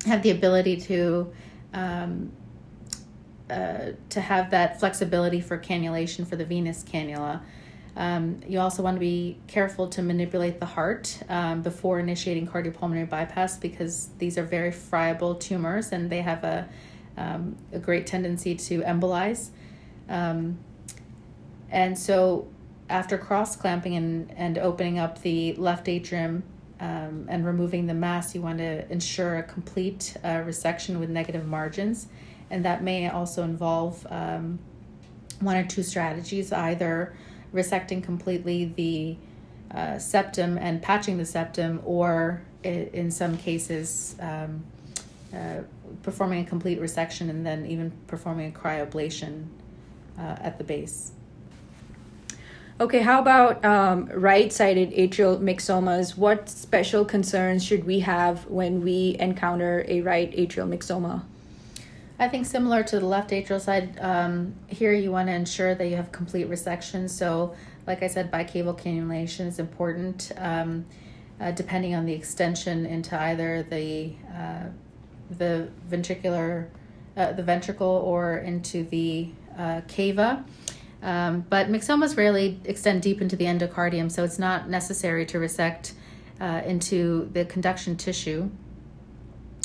have 0.06 0.24
the 0.24 0.32
ability 0.32 0.78
to 0.82 1.32
um, 1.74 2.32
uh, 3.50 3.94
to 4.10 4.22
have 4.22 4.52
that 4.52 4.80
flexibility 4.80 5.42
for 5.42 5.58
cannulation 5.58 6.26
for 6.26 6.36
the 6.36 6.46
venous 6.46 6.84
cannula. 6.84 7.42
Um, 8.00 8.40
you 8.48 8.62
also 8.62 8.82
want 8.82 8.96
to 8.96 9.00
be 9.00 9.38
careful 9.48 9.90
to 9.90 10.02
manipulate 10.02 10.62
the 10.62 10.66
heart 10.66 11.20
um, 11.28 11.62
before 11.62 12.00
initiating 12.00 12.48
cardiopulmonary 12.48 13.10
bypass 13.10 13.58
because 13.58 14.08
these 14.20 14.38
are 14.38 14.44
very 14.44 14.72
friable 14.72 15.36
tumors 15.36 15.92
and 15.92 16.10
they 16.10 16.22
have 16.22 16.46
a, 16.46 16.70
um, 17.18 17.58
a 17.74 17.78
great 17.78 18.08
tendency 18.08 18.56
to 18.56 18.80
embolize. 18.84 19.50
Um, 20.08 20.60
and 21.70 22.00
so, 22.00 22.48
after 22.90 23.18
cross 23.18 23.58
clamping 23.58 23.96
and, 23.96 24.32
and 24.32 24.58
opening 24.58 24.98
up 24.98 25.22
the 25.22 25.54
left 25.56 25.90
atrium 25.90 26.44
um, 26.80 27.28
and 27.30 27.46
removing 27.46 27.86
the 27.86 27.94
mass, 27.94 28.34
you 28.34 28.42
want 28.42 28.60
to 28.60 28.90
ensure 28.90 29.40
a 29.40 29.44
complete 29.44 30.16
uh, 30.24 30.38
resection 30.38 31.02
with 31.02 31.10
negative 31.10 31.46
margins. 31.46 32.08
And 32.50 32.64
that 32.64 32.82
may 32.82 33.10
also 33.10 33.44
involve 33.44 34.08
um, 34.10 34.58
one 35.42 35.58
or 35.58 35.66
two 35.66 35.84
strategies 35.84 36.54
either 36.54 37.14
resecting 37.54 38.04
completely 38.04 38.66
the 38.66 39.18
uh, 39.76 40.00
septum 40.00 40.58
and 40.58 40.82
patching 40.82 41.18
the 41.18 41.26
septum, 41.26 41.82
or 41.86 42.42
in 42.64 43.12
some 43.12 43.38
cases, 43.38 44.16
um, 44.20 44.64
uh, 45.34 45.62
performing 46.04 46.44
a 46.44 46.48
complete 46.48 46.82
resection 46.82 47.30
and 47.30 47.46
then 47.46 47.66
even 47.66 47.92
performing 48.08 48.54
a 48.54 48.58
cryoablation 48.58 49.46
uh, 50.18 50.36
at 50.42 50.58
the 50.58 50.64
base. 50.64 51.12
Okay, 52.82 53.00
how 53.00 53.20
about 53.20 53.64
um, 53.66 54.06
right 54.14 54.52
sided 54.54 54.92
atrial 54.92 55.40
myxomas? 55.40 56.18
What 56.18 56.50
special 56.50 57.04
concerns 57.04 57.64
should 57.64 57.84
we 57.84 58.00
have 58.00 58.46
when 58.46 58.82
we 58.82 59.18
encounter 59.20 59.84
a 59.88 60.02
right 60.02 60.32
atrial 60.32 60.68
myxoma? 60.68 61.24
I 62.20 62.28
think 62.28 62.46
similar 62.46 62.84
to 62.84 63.00
the 63.00 63.06
left 63.06 63.30
atrial 63.30 63.62
side, 63.62 63.98
um, 64.02 64.54
here 64.68 64.92
you 64.92 65.10
want 65.10 65.30
to 65.30 65.34
ensure 65.34 65.74
that 65.74 65.88
you 65.88 65.96
have 65.96 66.12
complete 66.12 66.50
resection. 66.50 67.10
So, 67.10 67.56
like 67.88 68.04
I 68.04 68.08
said, 68.08 68.30
bicaval 68.30 68.78
cannulation 68.78 69.48
is 69.48 69.58
important, 69.58 70.34
um, 70.36 70.86
uh, 71.40 71.52
depending 71.52 71.96
on 71.96 72.06
the 72.06 72.12
extension 72.12 72.86
into 72.86 73.18
either 73.20 73.64
the 73.64 74.14
uh, 74.36 74.66
the 75.32 75.70
ventricular, 75.90 76.68
uh, 77.16 77.32
the 77.32 77.44
ventricle, 77.44 77.88
or 77.88 78.40
into 78.40 78.84
the 78.84 79.30
uh, 79.58 79.82
cava. 79.88 80.44
Um, 81.02 81.46
but 81.50 81.70
myxomas 81.70 82.18
rarely 82.18 82.60
extend 82.66 83.02
deep 83.02 83.22
into 83.22 83.38
the 83.38 83.46
endocardium, 83.46 84.12
so 84.12 84.26
it's 84.26 84.40
not 84.40 84.70
necessary 84.70 85.26
to 85.28 85.40
resect 85.40 85.94
uh, 86.42 86.64
into 86.66 87.30
the 87.32 87.46
conduction 87.46 87.96
tissue. 87.96 88.50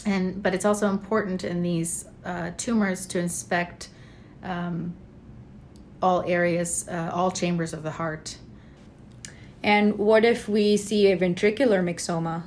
And 0.06 0.40
but 0.40 0.54
it's 0.54 0.64
also 0.64 0.90
important 0.90 1.42
in 1.42 1.62
these 1.62 2.04
uh, 2.24 2.50
tumors 2.56 3.06
to 3.06 3.18
inspect 3.18 3.88
um, 4.42 4.94
all 6.02 6.22
areas, 6.26 6.86
uh, 6.88 7.10
all 7.12 7.30
chambers 7.30 7.72
of 7.72 7.82
the 7.82 7.90
heart. 7.90 8.36
And 9.62 9.96
what 9.96 10.24
if 10.24 10.48
we 10.48 10.76
see 10.76 11.10
a 11.10 11.16
ventricular 11.16 11.82
myxoma? 11.82 12.42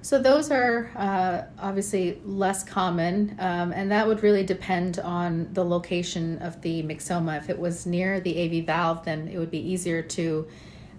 So 0.00 0.18
those 0.18 0.50
are 0.50 0.90
uh, 0.96 1.42
obviously 1.60 2.20
less 2.24 2.62
common, 2.62 3.36
um, 3.40 3.72
and 3.72 3.90
that 3.90 4.06
would 4.06 4.22
really 4.22 4.44
depend 4.44 5.00
on 5.00 5.52
the 5.52 5.64
location 5.64 6.38
of 6.38 6.62
the 6.62 6.82
myxoma. 6.84 7.36
If 7.36 7.50
it 7.50 7.58
was 7.58 7.84
near 7.84 8.20
the 8.20 8.60
AV 8.60 8.64
valve, 8.64 9.04
then 9.04 9.28
it 9.28 9.38
would 9.38 9.50
be 9.50 9.58
easier 9.58 10.00
to 10.00 10.46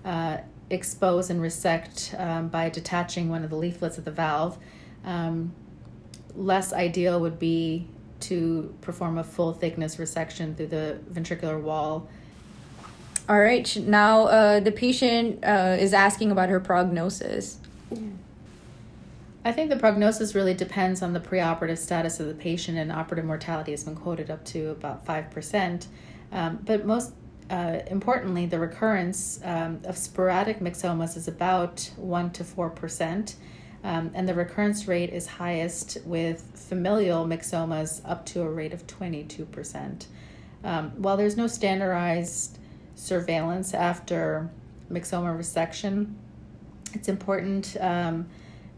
uh, 0.04 0.38
expose 0.70 1.30
and 1.30 1.42
resect 1.42 2.14
um, 2.18 2.50
by 2.50 2.70
detaching 2.70 3.30
one 3.30 3.44
of 3.44 3.50
the 3.50 3.56
leaflets 3.56 3.98
of 3.98 4.06
the 4.06 4.12
valve. 4.12 4.60
Um, 5.06 5.54
less 6.36 6.74
ideal 6.74 7.20
would 7.22 7.40
be 7.40 7.88
to 8.22 8.74
perform 8.82 9.18
a 9.18 9.24
full 9.24 9.54
thickness 9.54 9.96
resection 9.96 10.56
through 10.56 10.68
the 10.68 11.00
ventricular 11.12 11.62
wall. 11.62 12.08
All 13.28 13.40
right, 13.40 13.78
now 13.78 14.24
uh, 14.24 14.60
the 14.60 14.72
patient 14.72 15.44
uh, 15.44 15.78
is 15.80 15.94
asking 15.94 16.32
about 16.32 16.50
her 16.50 16.60
prognosis. 16.60 17.60
I 19.46 19.52
think 19.52 19.70
the 19.70 19.78
prognosis 19.78 20.36
really 20.36 20.54
depends 20.54 21.02
on 21.02 21.14
the 21.14 21.20
preoperative 21.20 21.78
status 21.78 22.20
of 22.20 22.28
the 22.28 22.34
patient, 22.34 22.78
and 22.78 22.92
operative 22.92 23.26
mortality 23.26 23.72
has 23.72 23.84
been 23.84 23.96
quoted 23.96 24.30
up 24.30 24.44
to 24.46 24.70
about 24.72 25.06
5%. 25.06 25.88
Um, 26.32 26.60
but 26.66 26.86
most 26.86 27.14
uh, 27.50 27.80
importantly, 27.88 28.46
the 28.46 28.60
recurrence 28.60 29.40
um, 29.44 29.80
of 29.86 29.98
sporadic 29.98 30.60
myxomas 30.60 31.16
is 31.16 31.28
about 31.28 31.90
1 31.98 32.32
to 32.32 32.44
4%. 32.44 33.36
Um, 33.84 34.12
and 34.14 34.28
the 34.28 34.34
recurrence 34.34 34.88
rate 34.88 35.12
is 35.12 35.26
highest 35.26 35.98
with 36.06 36.44
familial 36.54 37.26
myxomas 37.26 38.02
up 38.04 38.26
to 38.28 38.42
a 38.42 38.50
rate 38.50 38.74
of 38.74 38.86
22%. 38.88 40.06
Um, 40.64 40.92
while 40.98 41.16
there's 41.16 41.38
no 41.38 41.48
standardized 41.48 42.60
surveillance 42.96 43.74
after 43.74 44.50
myxoma 44.92 45.38
resection, 45.38 46.14
it's 46.94 47.08
important 47.08 47.78
um, 47.80 48.28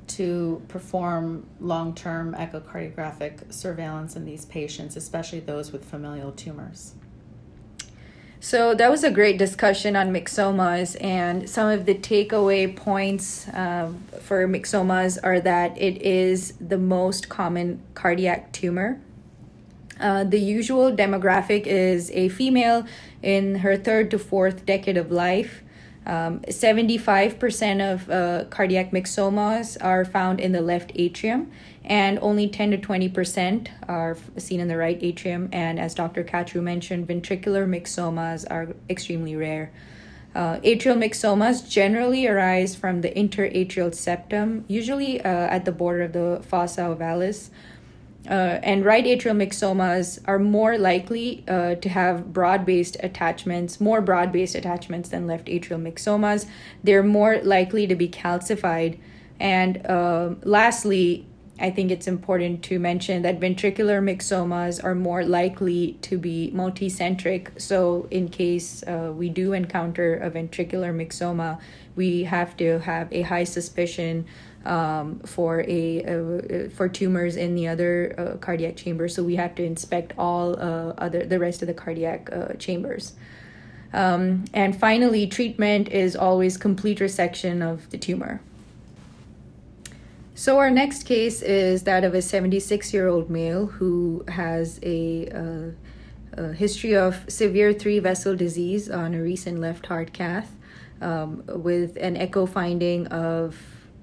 to 0.07 0.61
perform 0.67 1.47
long 1.59 1.95
term 1.95 2.35
echocardiographic 2.35 3.51
surveillance 3.51 4.15
in 4.15 4.25
these 4.25 4.45
patients, 4.45 4.95
especially 4.95 5.39
those 5.39 5.71
with 5.71 5.85
familial 5.85 6.31
tumors. 6.31 6.93
So 8.43 8.73
that 8.73 8.89
was 8.89 9.03
a 9.03 9.11
great 9.11 9.37
discussion 9.37 9.95
on 9.95 10.11
myxomas, 10.11 10.97
and 10.99 11.47
some 11.47 11.69
of 11.69 11.85
the 11.85 11.93
takeaway 11.93 12.75
points 12.75 13.47
um, 13.53 14.03
for 14.19 14.47
myxomas 14.47 15.19
are 15.21 15.39
that 15.41 15.77
it 15.77 16.01
is 16.01 16.53
the 16.53 16.79
most 16.79 17.29
common 17.29 17.83
cardiac 17.93 18.51
tumor. 18.51 18.99
Uh, 19.99 20.23
the 20.23 20.39
usual 20.39 20.91
demographic 20.91 21.67
is 21.67 22.09
a 22.15 22.29
female 22.29 22.83
in 23.21 23.57
her 23.57 23.77
third 23.77 24.09
to 24.09 24.17
fourth 24.17 24.65
decade 24.65 24.97
of 24.97 25.11
life. 25.11 25.61
Um, 26.07 26.39
75% 26.39 27.93
of 27.93 28.09
uh, 28.09 28.45
cardiac 28.45 28.89
myxomas 28.89 29.77
are 29.79 30.03
found 30.03 30.39
in 30.39 30.51
the 30.51 30.61
left 30.61 30.91
atrium, 30.95 31.51
and 31.83 32.19
only 32.21 32.47
10 32.47 32.71
to 32.71 32.77
20% 32.77 33.67
are 33.87 34.17
seen 34.37 34.59
in 34.59 34.67
the 34.67 34.77
right 34.77 34.99
atrium. 35.01 35.49
And 35.51 35.79
as 35.79 35.93
Dr. 35.95 36.23
Kachru 36.23 36.61
mentioned, 36.61 37.07
ventricular 37.07 37.67
myxomas 37.67 38.45
are 38.49 38.69
extremely 38.89 39.35
rare. 39.35 39.71
Uh, 40.33 40.57
atrial 40.59 40.97
myxomas 40.97 41.67
generally 41.67 42.25
arise 42.25 42.75
from 42.75 43.01
the 43.01 43.17
interatrial 43.17 43.91
septum, 43.91 44.63
usually 44.67 45.19
uh, 45.21 45.27
at 45.27 45.65
the 45.65 45.71
border 45.71 46.03
of 46.03 46.13
the 46.13 46.41
fossa 46.47 46.81
ovalis. 46.81 47.49
Uh, 48.29 48.59
and 48.61 48.85
right 48.85 49.05
atrial 49.05 49.35
myxomas 49.35 50.19
are 50.25 50.37
more 50.37 50.77
likely 50.77 51.43
uh, 51.47 51.75
to 51.75 51.89
have 51.89 52.31
broad 52.31 52.65
based 52.65 52.95
attachments, 53.01 53.81
more 53.81 53.99
broad 53.99 54.31
based 54.31 54.55
attachments 54.55 55.09
than 55.09 55.25
left 55.25 55.47
atrial 55.47 55.81
myxomas. 55.81 56.45
They're 56.83 57.03
more 57.03 57.41
likely 57.41 57.87
to 57.87 57.95
be 57.95 58.07
calcified. 58.07 58.99
And 59.39 59.85
uh, 59.87 60.35
lastly, 60.43 61.25
I 61.61 61.69
think 61.69 61.91
it's 61.91 62.07
important 62.07 62.63
to 62.63 62.79
mention 62.79 63.21
that 63.21 63.39
ventricular 63.39 64.01
myxomas 64.01 64.83
are 64.83 64.95
more 64.95 65.23
likely 65.23 65.97
to 66.01 66.17
be 66.17 66.51
multicentric. 66.55 67.61
So, 67.61 68.07
in 68.09 68.29
case 68.29 68.83
uh, 68.83 69.13
we 69.15 69.29
do 69.29 69.53
encounter 69.53 70.17
a 70.17 70.31
ventricular 70.31 70.91
myxoma, 70.93 71.59
we 71.95 72.23
have 72.23 72.57
to 72.57 72.79
have 72.79 73.13
a 73.13 73.21
high 73.21 73.43
suspicion 73.43 74.25
um, 74.65 75.19
for 75.19 75.63
a 75.67 76.03
uh, 76.03 76.69
for 76.69 76.87
tumors 76.87 77.35
in 77.35 77.55
the 77.55 77.67
other 77.67 78.15
uh, 78.17 78.37
cardiac 78.37 78.75
chambers. 78.75 79.15
So 79.15 79.23
we 79.23 79.35
have 79.35 79.55
to 79.55 79.63
inspect 79.63 80.13
all 80.17 80.59
uh, 80.59 80.93
other 80.97 81.25
the 81.25 81.39
rest 81.39 81.61
of 81.61 81.67
the 81.67 81.73
cardiac 81.73 82.29
uh, 82.31 82.53
chambers. 82.53 83.13
Um, 83.93 84.45
and 84.53 84.77
finally, 84.77 85.27
treatment 85.27 85.89
is 85.89 86.15
always 86.15 86.57
complete 86.57 86.99
resection 86.99 87.61
of 87.61 87.89
the 87.89 87.97
tumor. 87.97 88.41
So, 90.33 90.59
our 90.59 90.71
next 90.71 91.03
case 91.03 91.41
is 91.41 91.83
that 91.83 92.03
of 92.05 92.13
a 92.13 92.21
76 92.21 92.93
year 92.93 93.07
old 93.07 93.29
male 93.29 93.65
who 93.65 94.23
has 94.29 94.79
a, 94.81 95.27
uh, 95.29 96.41
a, 96.41 96.53
history 96.53 96.95
of 96.95 97.25
severe 97.27 97.73
three 97.73 97.99
vessel 97.99 98.35
disease 98.35 98.89
on 98.89 99.13
a 99.13 99.21
recent 99.21 99.59
left 99.59 99.87
heart 99.87 100.13
cath 100.13 100.55
um, 101.01 101.43
with 101.47 101.97
an 101.97 102.15
echo 102.15 102.45
finding 102.45 103.07
of 103.07 103.57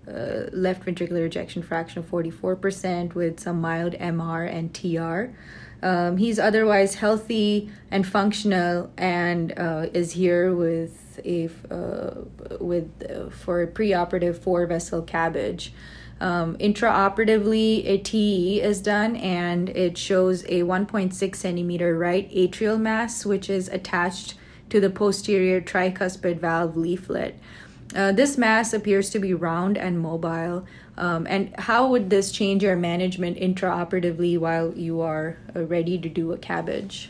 uh, 0.06 0.48
left 0.52 0.84
ventricular 0.84 1.24
ejection 1.26 1.62
fraction 1.62 2.00
of 2.00 2.10
44% 2.10 3.14
with 3.14 3.40
some 3.40 3.60
mild 3.60 3.94
MR 3.94 4.50
and 4.50 4.74
TR. 4.74 5.34
Um, 5.82 6.18
he's 6.18 6.38
otherwise 6.38 6.96
healthy 6.96 7.70
and 7.90 8.06
functional, 8.06 8.90
and 8.98 9.58
uh, 9.58 9.86
is 9.94 10.12
here 10.12 10.54
with 10.54 11.20
a 11.24 11.48
uh, 11.70 12.22
with 12.60 12.90
uh, 13.08 13.30
for 13.30 13.62
a 13.62 13.66
preoperative 13.66 14.36
four 14.36 14.66
vessel 14.66 15.02
CABG. 15.02 15.70
Um, 16.20 16.56
intraoperatively, 16.56 17.86
a 17.86 17.98
TEE 17.98 18.60
is 18.60 18.80
done, 18.80 19.16
and 19.16 19.68
it 19.70 19.96
shows 19.96 20.44
a 20.44 20.62
1.6 20.62 21.36
centimeter 21.36 21.96
right 21.96 22.30
atrial 22.32 22.80
mass, 22.80 23.24
which 23.24 23.48
is 23.48 23.68
attached 23.68 24.34
to 24.70 24.80
the 24.80 24.90
posterior 24.90 25.60
tricuspid 25.60 26.40
valve 26.40 26.76
leaflet. 26.76 27.38
Uh, 27.94 28.12
this 28.12 28.36
mass 28.36 28.72
appears 28.72 29.10
to 29.10 29.18
be 29.18 29.32
round 29.32 29.78
and 29.78 30.00
mobile. 30.00 30.66
Um, 30.96 31.26
and 31.28 31.54
how 31.58 31.88
would 31.88 32.10
this 32.10 32.32
change 32.32 32.62
your 32.62 32.76
management 32.76 33.38
intraoperatively 33.38 34.38
while 34.38 34.74
you 34.74 35.00
are 35.00 35.38
uh, 35.54 35.64
ready 35.64 35.96
to 35.98 36.08
do 36.08 36.32
a 36.32 36.38
CABG? 36.38 37.08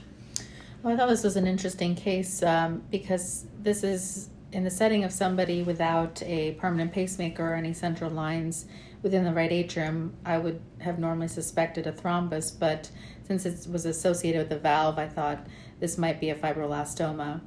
Well, 0.83 0.95
I 0.95 0.97
thought 0.97 1.09
this 1.09 1.25
was 1.25 1.37
an 1.37 1.47
interesting 1.47 1.97
case 1.97 2.43
um, 2.43 2.83
because 2.91 3.47
this 3.62 3.83
is 3.83 4.29
in 4.53 4.65
the 4.65 4.71
setting 4.71 5.05
of 5.05 5.12
somebody 5.12 5.62
without 5.62 6.23
a 6.23 6.53
permanent 6.53 6.93
pacemaker 6.93 7.53
or 7.53 7.55
any 7.55 7.73
central 7.73 8.11
lines 8.11 8.67
within 9.02 9.25
the 9.25 9.33
right 9.33 9.52
atrium. 9.52 10.14
I 10.25 10.38
would 10.38 10.61
have 10.81 10.99
normally 10.99 11.28
suspected 11.28 11.87
a 11.87 11.93
thrombus, 11.93 12.57
but 12.59 12.90
since 13.26 13.47
it 13.47 13.71
was 13.71 13.87
associated 13.87 14.38
with 14.38 14.49
the 14.49 14.59
valve, 14.59 14.99
I 14.99 15.07
thought 15.07 15.47
this 15.81 15.99
might 15.99 16.21
be 16.21 16.31
a 16.31 16.35
fibroelastoma. 16.35 17.40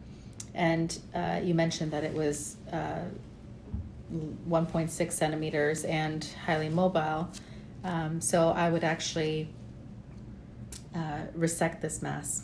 And 0.53 0.97
uh, 1.15 1.39
you 1.43 1.53
mentioned 1.53 1.91
that 1.91 2.03
it 2.03 2.13
was. 2.13 2.57
Uh, 2.71 3.05
1.6 4.49 5.11
centimeters 5.11 5.83
and 5.85 6.27
highly 6.45 6.69
mobile. 6.69 7.29
Um, 7.83 8.21
so 8.21 8.49
I 8.49 8.69
would 8.69 8.83
actually 8.83 9.49
uh, 10.95 11.21
resect 11.33 11.81
this 11.81 12.01
mass. 12.01 12.43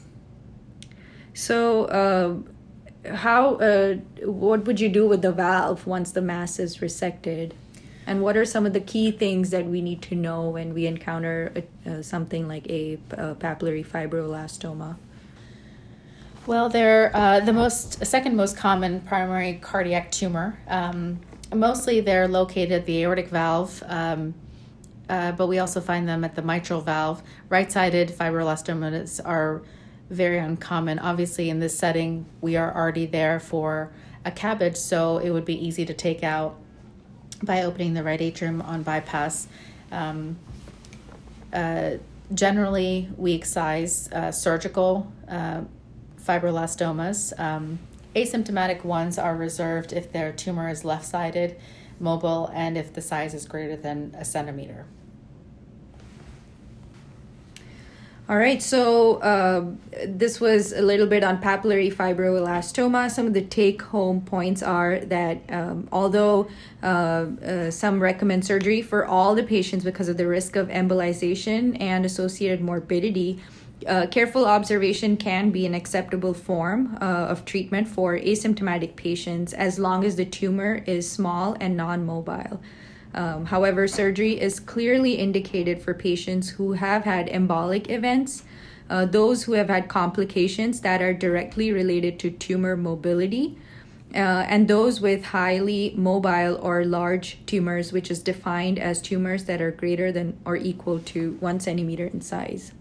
So, 1.33 1.85
uh, 1.85 3.13
how 3.13 3.55
uh, 3.55 3.95
what 4.23 4.65
would 4.65 4.79
you 4.79 4.89
do 4.89 5.07
with 5.07 5.21
the 5.21 5.31
valve 5.31 5.85
once 5.85 6.11
the 6.11 6.21
mass 6.21 6.59
is 6.59 6.77
resected? 6.77 7.51
And 8.07 8.21
what 8.21 8.37
are 8.37 8.45
some 8.45 8.65
of 8.65 8.71
the 8.71 8.79
key 8.79 9.11
things 9.11 9.49
that 9.49 9.65
we 9.65 9.81
need 9.81 10.01
to 10.03 10.15
know 10.15 10.49
when 10.49 10.73
we 10.73 10.87
encounter 10.87 11.51
a, 11.85 11.91
uh, 11.91 12.01
something 12.01 12.47
like 12.47 12.65
a, 12.69 12.93
a, 13.11 13.35
papillary 13.35 13.85
fibroelastoma? 13.85 14.95
Well, 16.45 16.69
they're 16.69 17.11
uh, 17.13 17.41
the 17.41 17.51
most 17.51 18.05
second 18.05 18.37
most 18.37 18.55
common 18.55 19.01
primary 19.01 19.55
cardiac 19.55 20.09
tumor. 20.09 20.57
Um, 20.69 21.19
mostly 21.53 21.99
they're 21.99 22.29
located 22.29 22.71
at 22.71 22.85
the 22.85 23.03
aortic 23.03 23.27
valve, 23.27 23.83
um, 23.87 24.33
uh, 25.09 25.33
but 25.33 25.47
we 25.47 25.59
also 25.59 25.81
find 25.81 26.07
them 26.07 26.23
at 26.23 26.33
the 26.33 26.41
mitral 26.41 26.79
valve. 26.79 27.21
Right 27.49 27.69
sided 27.69 28.07
fibroelastomas 28.07 29.19
are 29.25 29.63
very 30.09 30.37
uncommon. 30.37 30.99
Obviously, 30.99 31.49
in 31.49 31.59
this 31.59 31.77
setting, 31.77 32.25
we 32.39 32.55
are 32.55 32.73
already 32.73 33.05
there 33.05 33.41
for 33.41 33.91
a 34.23 34.31
CABG, 34.31 34.77
so 34.77 35.17
it 35.17 35.31
would 35.31 35.43
be 35.43 35.67
easy 35.67 35.85
to 35.85 35.93
take 35.93 36.23
out 36.23 36.57
by 37.43 37.63
opening 37.63 37.93
the 37.93 38.03
right 38.03 38.21
atrium 38.21 38.61
on 38.61 38.83
bypass. 38.83 39.47
Um, 39.91 40.37
uh, 41.53 41.91
generally, 42.33 43.09
weak 43.17 43.45
size 43.45 44.09
uh, 44.11 44.31
surgical 44.31 45.11
uh, 45.27 45.61
fibroelastomas. 46.19 47.37
Um, 47.39 47.79
Asymptomatic 48.15 48.83
ones 48.83 49.19
are 49.19 49.35
reserved 49.35 49.93
if 49.93 50.11
their 50.11 50.31
tumor 50.31 50.69
is 50.69 50.83
left 50.83 51.05
sided, 51.05 51.55
mobile, 51.99 52.49
and 52.53 52.77
if 52.77 52.93
the 52.93 53.01
size 53.01 53.33
is 53.33 53.45
greater 53.45 53.75
than 53.75 54.15
a 54.17 54.25
centimeter. 54.25 54.85
All 58.29 58.37
right, 58.37 58.61
so 58.61 59.19
uh, 59.19 59.67
this 60.05 60.41
was 60.41 60.73
a 60.73 60.81
little 60.81 61.07
bit 61.07 61.23
on 61.23 61.41
papillary 61.41 61.93
fibroelastoma. 61.93 63.09
Some 63.09 63.25
of 63.25 63.33
the 63.33 63.41
take 63.41 63.81
home 63.81 64.19
points 64.19 64.61
are 64.61 64.99
that 64.99 65.43
um, 65.47 65.87
although 65.93 66.49
uh, 66.83 66.85
uh, 66.85 67.71
some 67.71 68.01
recommend 68.01 68.43
surgery 68.43 68.81
for 68.81 69.05
all 69.05 69.33
the 69.33 69.43
patients 69.43 69.85
because 69.85 70.09
of 70.09 70.17
the 70.17 70.27
risk 70.27 70.57
of 70.57 70.67
embolization 70.67 71.79
and 71.79 72.05
associated 72.05 72.59
morbidity, 72.59 73.39
uh, 73.87 74.07
careful 74.07 74.45
observation 74.45 75.15
can 75.15 75.49
be 75.49 75.65
an 75.65 75.73
acceptable 75.73 76.33
form 76.33 76.97
uh, 76.99 77.05
of 77.05 77.45
treatment 77.45 77.87
for 77.87 78.19
asymptomatic 78.19 78.97
patients 78.97 79.53
as 79.53 79.79
long 79.79 80.03
as 80.03 80.17
the 80.17 80.25
tumor 80.25 80.83
is 80.85 81.09
small 81.09 81.55
and 81.61 81.77
non 81.77 82.05
mobile. 82.05 82.59
Um, 83.13 83.45
however, 83.45 83.87
surgery 83.87 84.39
is 84.39 84.59
clearly 84.59 85.13
indicated 85.13 85.81
for 85.81 85.93
patients 85.93 86.49
who 86.49 86.73
have 86.73 87.03
had 87.03 87.27
embolic 87.27 87.89
events, 87.89 88.43
uh, 88.89 89.05
those 89.05 89.43
who 89.43 89.53
have 89.53 89.69
had 89.69 89.87
complications 89.87 90.81
that 90.81 91.01
are 91.01 91.13
directly 91.13 91.71
related 91.71 92.19
to 92.19 92.31
tumor 92.31 92.77
mobility, 92.77 93.57
uh, 94.13 94.45
and 94.47 94.67
those 94.67 95.01
with 95.01 95.25
highly 95.25 95.93
mobile 95.97 96.57
or 96.61 96.85
large 96.85 97.39
tumors, 97.45 97.91
which 97.91 98.09
is 98.09 98.19
defined 98.19 98.79
as 98.79 99.01
tumors 99.01 99.45
that 99.45 99.61
are 99.61 99.71
greater 99.71 100.11
than 100.11 100.37
or 100.45 100.55
equal 100.55 100.99
to 100.99 101.37
one 101.39 101.59
centimeter 101.59 102.07
in 102.07 102.21
size. 102.21 102.71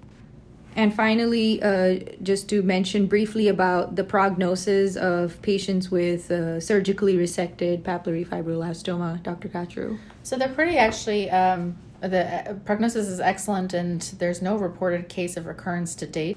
And 0.77 0.95
finally, 0.95 1.63
uh, 1.63 2.01
just 2.23 2.51
to 2.51 2.63
mention 2.63 3.07
briefly 3.07 3.49
about 3.49 3.97
the 3.97 4.05
prognosis 4.05 4.95
of 4.97 5.41
patients 5.41 5.91
with 5.91 6.31
uh, 6.31 6.61
surgically 6.61 7.17
resected 7.17 7.81
papillary 7.81 8.27
fibroelastoma, 8.27 9.23
Dr. 9.23 9.49
Kachru. 9.49 9.99
So 10.23 10.37
they're 10.37 10.53
pretty 10.53 10.77
actually, 10.77 11.31
um, 11.31 11.79
the 12.03 12.27
uh, 12.27 12.55
prognosis 12.67 13.09
is 13.09 13.21
excellent 13.21 13.73
and 13.73 14.03
there's 14.19 14.43
no 14.43 14.57
reported 14.57 15.09
case 15.09 15.39
of 15.39 15.47
recurrence 15.47 15.95
to 15.95 16.07
date. 16.07 16.37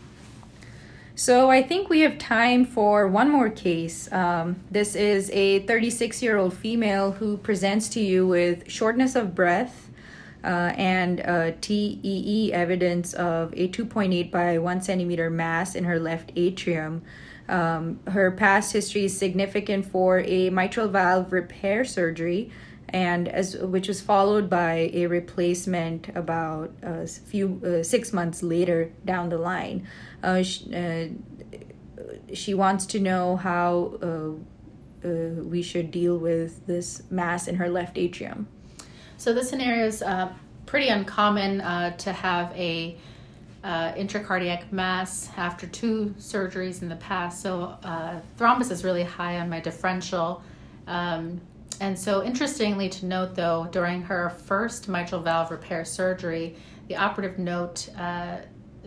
So 1.15 1.52
I 1.52 1.62
think 1.62 1.89
we 1.89 1.99
have 2.02 2.17
time 2.17 2.63
for 2.63 3.10
one 3.10 3.30
more 3.30 3.49
case. 3.49 4.10
Um, 4.13 4.56
this 4.71 4.95
is 4.95 5.30
a 5.32 5.60
36 5.63 6.23
year 6.23 6.38
old 6.38 6.54
female 6.54 7.12
who 7.12 7.36
presents 7.36 7.89
to 7.89 7.99
you 7.99 8.25
with 8.25 8.71
shortness 8.71 9.17
of 9.17 9.36
breath 9.36 9.88
uh, 10.43 10.73
and 10.78 11.21
uh, 11.21 11.52
TEE 11.62 12.52
evidence 12.54 13.13
of 13.13 13.54
a 13.54 13.67
2.8 13.67 14.32
by 14.32 14.58
1 14.58 14.82
centimeter 14.82 15.30
mass 15.30 15.75
in 15.75 15.84
her 15.84 15.99
left 15.99 16.32
atrium. 16.36 17.02
Um, 17.49 17.99
her 18.08 18.32
past 18.32 18.73
history 18.73 19.06
is 19.06 19.17
significant 19.17 19.86
for 19.86 20.19
a 20.19 20.49
mitral 20.49 20.88
valve 20.88 21.34
repair 21.34 21.84
surgery, 21.84 22.52
and 22.89 23.28
as 23.28 23.58
which 23.58 23.88
was 23.88 24.02
followed 24.02 24.49
by 24.49 24.91
a 24.93 25.08
replacement 25.08 26.10
about 26.15 26.71
a 26.84 27.02
uh, 27.02 27.08
few 27.08 27.62
uh, 27.65 27.84
six 27.84 28.13
months 28.13 28.43
later 28.43 28.91
down 29.04 29.30
the 29.30 29.38
line. 29.38 29.88
Uh, 30.23 30.43
she, 30.43 30.75
uh, 30.75 31.08
she, 32.34 32.54
wants 32.54 32.86
to 32.86 32.99
know 32.99 33.36
how 33.36 34.39
we 35.04 35.62
should 35.62 35.91
deal 35.91 36.17
with 36.17 36.65
this 36.67 37.04
mass 37.10 37.47
in 37.47 37.56
her 37.56 37.69
left 37.69 37.97
atrium. 37.97 38.47
So 39.19 39.34
this 39.34 39.49
scenario 39.49 39.86
is 39.86 40.01
uh, 40.01 40.32
pretty 40.65 40.88
uncommon 40.88 41.60
uh, 41.60 41.97
to 41.97 42.13
have 42.13 42.53
a 42.55 42.97
uh, 43.65 43.91
intracardiac 43.91 44.71
mass 44.71 45.29
after 45.36 45.67
two 45.67 46.15
surgeries 46.17 46.82
in 46.82 46.88
the 46.88 46.95
past. 46.95 47.41
So 47.41 47.77
uh, 47.84 48.21
thrombus 48.38 48.71
is 48.71 48.86
really 48.86 49.03
high 49.03 49.41
on 49.41 49.49
my 49.49 49.60
differential. 49.60 50.41
Um, 50.88 51.41
and 51.82 51.99
so, 51.99 52.23
interestingly 52.23 52.88
to 52.88 53.05
note, 53.05 53.36
though, 53.36 53.67
during 53.73 54.01
her 54.03 54.29
first 54.29 54.88
mitral 54.88 55.19
valve 55.19 55.51
repair 55.51 55.84
surgery, 55.84 56.55
the 56.88 56.95
operative 56.95 57.38
note 57.38 57.89
uh, 57.99 58.38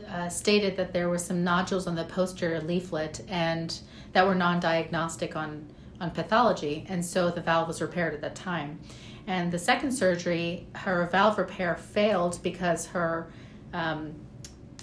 uh, 0.09 0.29
stated 0.31 0.79
that 0.79 0.95
there 0.95 1.11
were 1.11 1.19
some 1.19 1.45
nodules 1.45 1.87
on 1.87 1.95
the 1.95 2.05
posterior 2.05 2.63
leaflet 2.63 3.21
and 3.29 3.81
that 4.15 4.27
were 4.27 4.35
non-diagnostic 4.35 5.37
on 5.37 5.69
on 6.01 6.11
pathology, 6.11 6.85
and 6.89 7.05
so 7.05 7.31
the 7.31 7.41
valve 7.41 7.69
was 7.69 7.81
repaired 7.81 8.13
at 8.13 8.21
that 8.21 8.35
time. 8.35 8.81
And 9.27 9.53
the 9.53 9.59
second 9.59 9.93
surgery, 9.93 10.67
her 10.75 11.09
valve 11.13 11.39
repair 11.39 11.77
failed 11.77 12.41
because 12.43 12.87
her 12.87 13.33
um, 13.73 14.15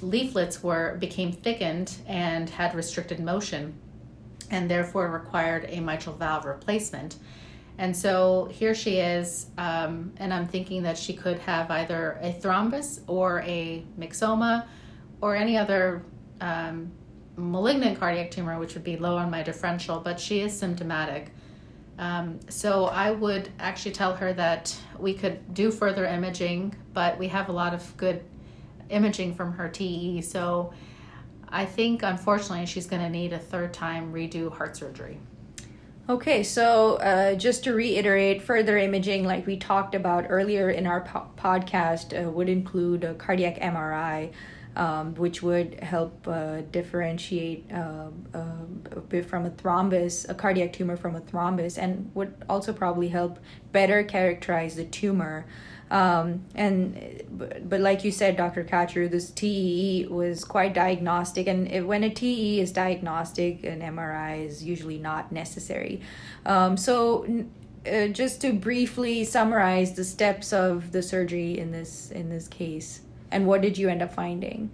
leaflets 0.02 0.63
were 0.63 0.97
became 0.99 1.32
thickened 1.32 1.97
and 2.08 2.49
had 2.49 2.73
restricted 2.73 3.19
motion, 3.19 3.73
and 4.49 4.69
therefore 4.69 5.12
required 5.12 5.65
a 5.69 5.80
mitral 5.80 6.15
valve 6.15 6.45
replacement. 6.45 7.17
And 7.78 7.95
so 7.95 8.49
here 8.52 8.75
she 8.75 8.97
is, 8.97 9.47
um, 9.58 10.12
and 10.17 10.34
I'm 10.34 10.47
thinking 10.47 10.84
that 10.84 10.97
she 10.97 11.13
could 11.13 11.39
have 11.39 11.71
either 11.71 12.19
a 12.21 12.34
thrombus 12.34 12.99
or 13.08 13.41
a 13.41 13.86
myxoma 13.97 14.65
or 15.21 15.36
any 15.36 15.58
other 15.58 16.04
um, 16.41 16.91
malignant 17.38 17.97
cardiac 17.97 18.32
tumor, 18.32 18.60
which 18.60 18.73
would 18.73 18.84
be 18.84 18.97
low 18.97 19.17
on 19.17 19.30
my 19.30 19.43
differential, 19.43 19.99
but 19.99 20.19
she 20.19 20.41
is 20.41 20.58
symptomatic. 20.58 21.32
Um, 21.99 22.39
so 22.47 22.85
I 22.85 23.12
would 23.12 23.49
actually 23.59 23.91
tell 23.91 24.15
her 24.15 24.31
that 24.33 24.75
we 24.97 25.13
could 25.13 25.53
do 25.53 25.69
further 25.69 26.05
imaging, 26.05 26.73
but 26.93 27.19
we 27.19 27.27
have 27.27 27.49
a 27.49 27.51
lot 27.51 27.73
of 27.73 27.97
good 27.97 28.23
imaging 28.89 29.35
from 29.35 29.51
her 29.51 29.67
TEE. 29.67 30.21
So 30.21 30.73
I 31.49 31.65
think 31.65 32.01
unfortunately 32.01 32.65
she's 32.67 32.88
going 32.88 33.01
to 33.01 33.09
need 33.09 33.33
a 33.33 33.39
third 33.39 33.73
time 33.73 34.13
redo 34.13 34.49
heart 34.49 34.77
surgery. 34.77 35.19
Okay, 36.07 36.41
so 36.41 36.95
uh, 36.95 37.35
just 37.35 37.65
to 37.65 37.73
reiterate, 37.73 38.41
further 38.41 38.77
imaging, 38.77 39.25
like 39.25 39.45
we 39.45 39.57
talked 39.57 39.93
about 39.93 40.25
earlier 40.29 40.69
in 40.69 40.88
our 40.88 41.01
po- 41.01 41.27
podcast, 41.38 42.17
uh, 42.17 42.31
would 42.31 42.49
include 42.49 43.03
a 43.03 43.13
cardiac 43.13 43.59
MRI. 43.59 44.31
Um, 44.75 45.15
which 45.15 45.41
would 45.41 45.84
help 45.84 46.25
uh, 46.27 46.62
differentiate 46.71 47.69
uh, 47.73 48.12
uh, 48.34 49.21
from 49.27 49.45
a 49.45 49.49
thrombus, 49.49 50.29
a 50.29 50.34
cardiac 50.34 50.71
tumor 50.71 50.95
from 50.95 51.15
a 51.15 51.21
thrombus, 51.21 51.77
and 51.77 52.12
would 52.13 52.34
also 52.47 52.71
probably 52.71 53.10
help 53.10 53.39
better 53.73 54.03
characterize 54.03 54.75
the 54.75 54.86
tumor. 54.86 55.45
Um, 55.91 56.45
and 56.53 57.23
but, 57.32 57.67
but, 57.67 57.82
like 57.82 58.03
you 58.03 58.12
said, 58.12 58.38
Dr. 58.38 58.63
Kachru, 58.63 59.10
this 59.10 59.32
TEE 59.32 60.08
was 60.10 60.43
quite 60.43 60.73
diagnostic, 60.73 61.47
and 61.47 61.67
if, 61.67 61.84
when 61.84 62.03
a 62.03 62.10
TEE 62.10 62.62
is 62.62 62.71
diagnostic, 62.71 63.63
an 63.63 63.82
MRI 63.82 64.45
is 64.45 64.63
usually 64.63 64.97
not 64.97 65.32
necessary. 65.32 66.01
Um, 66.45 66.77
so. 66.77 67.45
Uh, 67.89 68.08
just 68.08 68.41
to 68.41 68.51
briefly 68.51 69.23
summarize 69.23 69.93
the 69.93 70.03
steps 70.03 70.51
of 70.51 70.91
the 70.91 71.01
surgery 71.01 71.58
in 71.58 71.71
this 71.71 72.12
in 72.12 72.29
this 72.29 72.45
case 72.45 72.99
and 73.31 73.45
what 73.45 73.61
did 73.61 73.77
you 73.77 73.89
end 73.89 74.01
up 74.01 74.13
finding? 74.13 74.71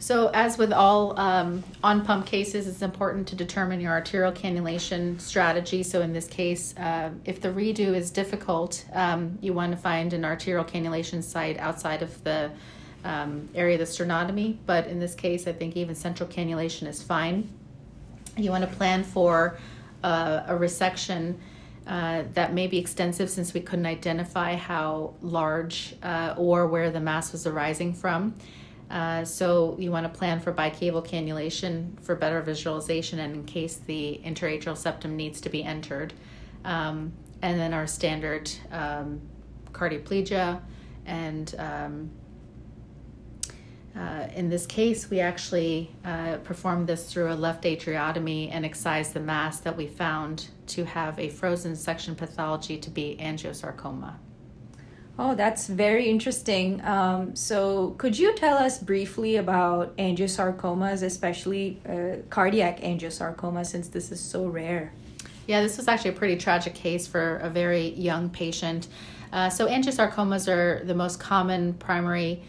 So, 0.00 0.28
as 0.32 0.56
with 0.56 0.72
all 0.72 1.18
um, 1.20 1.62
on 1.84 2.06
pump 2.06 2.24
cases, 2.24 2.66
it's 2.66 2.80
important 2.80 3.28
to 3.28 3.36
determine 3.36 3.82
your 3.82 3.92
arterial 3.92 4.32
cannulation 4.32 5.20
strategy. 5.20 5.82
So, 5.82 6.00
in 6.00 6.14
this 6.14 6.26
case, 6.26 6.74
uh, 6.78 7.10
if 7.26 7.42
the 7.42 7.50
redo 7.50 7.94
is 7.94 8.10
difficult, 8.10 8.82
um, 8.94 9.38
you 9.42 9.52
want 9.52 9.72
to 9.72 9.76
find 9.76 10.14
an 10.14 10.24
arterial 10.24 10.64
cannulation 10.64 11.22
site 11.22 11.58
outside 11.58 12.00
of 12.00 12.24
the 12.24 12.50
um, 13.04 13.50
area 13.54 13.74
of 13.74 13.80
the 13.80 13.84
sternotomy. 13.84 14.56
But 14.64 14.86
in 14.86 15.00
this 15.00 15.14
case, 15.14 15.46
I 15.46 15.52
think 15.52 15.76
even 15.76 15.94
central 15.94 16.28
cannulation 16.30 16.86
is 16.86 17.02
fine. 17.02 17.50
You 18.38 18.50
want 18.50 18.68
to 18.68 18.74
plan 18.76 19.04
for 19.04 19.58
uh, 20.02 20.44
a 20.46 20.54
resection 20.54 21.34
uh, 21.90 22.22
that 22.34 22.54
may 22.54 22.68
be 22.68 22.78
extensive 22.78 23.28
since 23.28 23.52
we 23.52 23.60
couldn't 23.60 23.84
identify 23.84 24.54
how 24.54 25.12
large 25.20 25.96
uh, 26.04 26.34
or 26.38 26.68
where 26.68 26.88
the 26.88 27.00
mass 27.00 27.32
was 27.32 27.48
arising 27.48 27.92
from. 27.92 28.32
Uh, 28.88 29.24
so 29.24 29.76
you 29.76 29.90
want 29.90 30.10
to 30.10 30.18
plan 30.18 30.38
for 30.38 30.52
bicaval 30.52 31.04
cannulation 31.04 32.00
for 32.00 32.14
better 32.14 32.40
visualization 32.42 33.18
and 33.18 33.34
in 33.34 33.44
case 33.44 33.80
the 33.86 34.14
interatrial 34.14 34.76
septum 34.76 35.16
needs 35.16 35.40
to 35.40 35.48
be 35.48 35.64
entered. 35.64 36.12
Um, 36.64 37.12
and 37.42 37.58
then 37.58 37.74
our 37.74 37.88
standard 37.88 38.48
um, 38.70 39.20
cardioplegia 39.72 40.60
and 41.06 41.52
um, 41.58 42.10
uh, 43.96 44.28
in 44.34 44.48
this 44.48 44.66
case, 44.66 45.10
we 45.10 45.20
actually 45.20 45.90
uh, 46.04 46.36
performed 46.44 46.86
this 46.86 47.12
through 47.12 47.32
a 47.32 47.34
left 47.34 47.64
atriotomy 47.64 48.48
and 48.52 48.64
excised 48.64 49.14
the 49.14 49.20
mass 49.20 49.60
that 49.60 49.76
we 49.76 49.86
found 49.86 50.48
to 50.68 50.84
have 50.84 51.18
a 51.18 51.28
frozen 51.28 51.74
section 51.74 52.14
pathology 52.14 52.78
to 52.78 52.90
be 52.90 53.16
angiosarcoma. 53.20 54.14
Oh, 55.18 55.34
that's 55.34 55.66
very 55.66 56.08
interesting. 56.08 56.82
Um, 56.84 57.34
so, 57.34 57.90
could 57.98 58.18
you 58.18 58.34
tell 58.36 58.56
us 58.56 58.78
briefly 58.78 59.36
about 59.36 59.96
angiosarcomas, 59.96 61.02
especially 61.02 61.80
uh, 61.86 62.22
cardiac 62.30 62.80
angiosarcoma, 62.80 63.66
since 63.66 63.88
this 63.88 64.12
is 64.12 64.20
so 64.20 64.46
rare? 64.46 64.92
Yeah, 65.46 65.62
this 65.62 65.76
was 65.76 65.88
actually 65.88 66.10
a 66.10 66.14
pretty 66.14 66.36
tragic 66.36 66.74
case 66.74 67.06
for 67.08 67.38
a 67.38 67.50
very 67.50 67.88
young 67.94 68.30
patient. 68.30 68.86
Uh, 69.32 69.50
so, 69.50 69.66
angiosarcomas 69.66 70.48
are 70.48 70.84
the 70.84 70.94
most 70.94 71.18
common 71.18 71.74
primary 71.74 72.42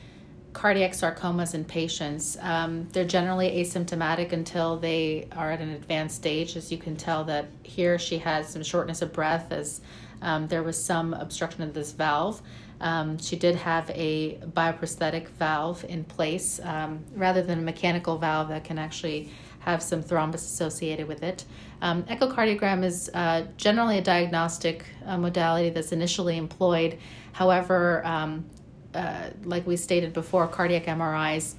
cardiac 0.53 0.91
sarcomas 0.91 1.53
in 1.53 1.63
patients. 1.65 2.37
Um, 2.41 2.87
they're 2.91 3.05
generally 3.05 3.51
asymptomatic 3.51 4.31
until 4.33 4.77
they 4.77 5.27
are 5.31 5.51
at 5.51 5.61
an 5.61 5.69
advanced 5.69 6.15
stage. 6.15 6.55
As 6.55 6.71
you 6.71 6.77
can 6.77 6.95
tell, 6.95 7.23
that 7.25 7.47
here 7.63 7.97
she 7.97 8.17
has 8.19 8.49
some 8.49 8.63
shortness 8.63 9.01
of 9.01 9.13
breath 9.13 9.51
as 9.51 9.81
um, 10.21 10.47
there 10.47 10.63
was 10.63 10.83
some 10.83 11.13
obstruction 11.13 11.63
of 11.63 11.73
this 11.73 11.91
valve. 11.91 12.41
Um, 12.79 13.17
she 13.19 13.35
did 13.35 13.55
have 13.55 13.89
a 13.91 14.37
bioprosthetic 14.37 15.27
valve 15.29 15.85
in 15.87 16.03
place 16.03 16.59
um, 16.63 17.03
rather 17.15 17.41
than 17.43 17.59
a 17.59 17.61
mechanical 17.61 18.17
valve 18.17 18.49
that 18.49 18.63
can 18.63 18.77
actually 18.79 19.29
have 19.59 19.83
some 19.83 20.03
thrombus 20.03 20.35
associated 20.35 21.07
with 21.07 21.21
it. 21.21 21.45
Um, 21.81 22.03
echocardiogram 22.03 22.83
is 22.83 23.09
uh, 23.13 23.45
generally 23.57 23.99
a 23.99 24.01
diagnostic 24.01 24.85
uh, 25.05 25.17
modality 25.17 25.69
that's 25.69 25.91
initially 25.91 26.37
employed. 26.37 26.97
However, 27.33 28.05
um, 28.05 28.45
uh, 28.93 29.29
like 29.43 29.65
we 29.65 29.77
stated 29.77 30.13
before, 30.13 30.47
cardiac 30.47 30.85
MRIs 30.85 31.55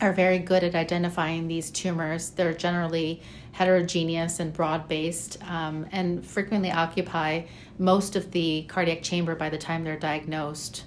are 0.00 0.12
very 0.12 0.38
good 0.38 0.64
at 0.64 0.74
identifying 0.74 1.46
these 1.46 1.70
tumors. 1.70 2.30
They're 2.30 2.54
generally 2.54 3.22
heterogeneous 3.52 4.40
and 4.40 4.52
broad 4.52 4.88
based 4.88 5.38
um, 5.44 5.86
and 5.92 6.26
frequently 6.26 6.72
occupy 6.72 7.42
most 7.78 8.16
of 8.16 8.32
the 8.32 8.64
cardiac 8.68 9.02
chamber 9.02 9.34
by 9.34 9.48
the 9.48 9.58
time 9.58 9.84
they're 9.84 9.98
diagnosed. 9.98 10.84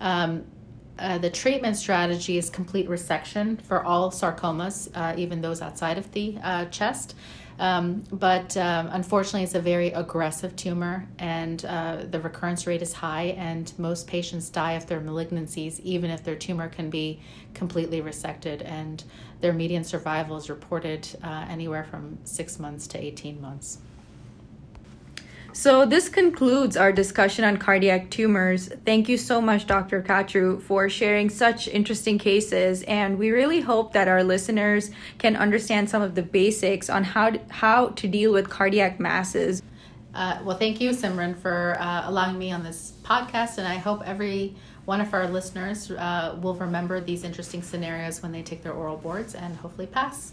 Um, 0.00 0.44
uh, 0.98 1.18
the 1.18 1.30
treatment 1.30 1.76
strategy 1.76 2.36
is 2.36 2.50
complete 2.50 2.88
resection 2.88 3.60
for 3.62 3.82
all 3.82 4.10
sarcomas, 4.10 4.90
uh, 4.94 5.14
even 5.16 5.40
those 5.40 5.62
outside 5.62 5.98
of 5.98 6.12
the 6.12 6.38
uh, 6.42 6.66
chest. 6.66 7.14
Um, 7.60 8.04
but 8.10 8.56
um, 8.56 8.88
unfortunately, 8.90 9.42
it's 9.42 9.54
a 9.54 9.60
very 9.60 9.88
aggressive 9.88 10.56
tumor, 10.56 11.06
and 11.18 11.62
uh, 11.66 12.06
the 12.10 12.18
recurrence 12.18 12.66
rate 12.66 12.80
is 12.80 12.94
high, 12.94 13.34
and 13.36 13.70
most 13.78 14.06
patients 14.06 14.48
die 14.48 14.72
of 14.72 14.86
their 14.86 14.98
malignancies, 14.98 15.78
even 15.80 16.10
if 16.10 16.24
their 16.24 16.36
tumor 16.36 16.70
can 16.70 16.88
be 16.88 17.20
completely 17.52 18.00
resected. 18.00 18.62
And 18.64 19.04
their 19.42 19.52
median 19.52 19.84
survival 19.84 20.38
is 20.38 20.48
reported 20.48 21.06
uh, 21.22 21.46
anywhere 21.50 21.84
from 21.84 22.16
six 22.24 22.58
months 22.58 22.86
to 22.88 22.98
18 22.98 23.42
months. 23.42 23.78
So, 25.52 25.84
this 25.84 26.08
concludes 26.08 26.76
our 26.76 26.92
discussion 26.92 27.44
on 27.44 27.56
cardiac 27.56 28.08
tumors. 28.10 28.68
Thank 28.86 29.08
you 29.08 29.16
so 29.16 29.40
much, 29.40 29.66
Dr. 29.66 30.00
Kachru, 30.00 30.62
for 30.62 30.88
sharing 30.88 31.28
such 31.28 31.66
interesting 31.66 32.18
cases. 32.18 32.82
And 32.84 33.18
we 33.18 33.30
really 33.30 33.60
hope 33.60 33.92
that 33.92 34.06
our 34.06 34.22
listeners 34.22 34.90
can 35.18 35.34
understand 35.34 35.90
some 35.90 36.02
of 36.02 36.14
the 36.14 36.22
basics 36.22 36.88
on 36.88 37.02
how 37.02 37.30
to, 37.30 37.40
how 37.48 37.88
to 37.88 38.06
deal 38.06 38.32
with 38.32 38.48
cardiac 38.48 39.00
masses. 39.00 39.60
Uh, 40.14 40.38
well, 40.44 40.56
thank 40.56 40.80
you, 40.80 40.90
Simran, 40.90 41.36
for 41.36 41.76
uh, 41.80 42.08
allowing 42.08 42.38
me 42.38 42.52
on 42.52 42.62
this 42.62 42.94
podcast. 43.02 43.58
And 43.58 43.66
I 43.66 43.76
hope 43.76 44.02
every 44.06 44.54
one 44.84 45.00
of 45.00 45.12
our 45.14 45.26
listeners 45.26 45.90
uh, 45.90 46.36
will 46.40 46.54
remember 46.54 47.00
these 47.00 47.24
interesting 47.24 47.62
scenarios 47.62 48.22
when 48.22 48.30
they 48.30 48.42
take 48.42 48.62
their 48.62 48.72
oral 48.72 48.96
boards 48.96 49.34
and 49.34 49.56
hopefully 49.56 49.86
pass. 49.86 50.32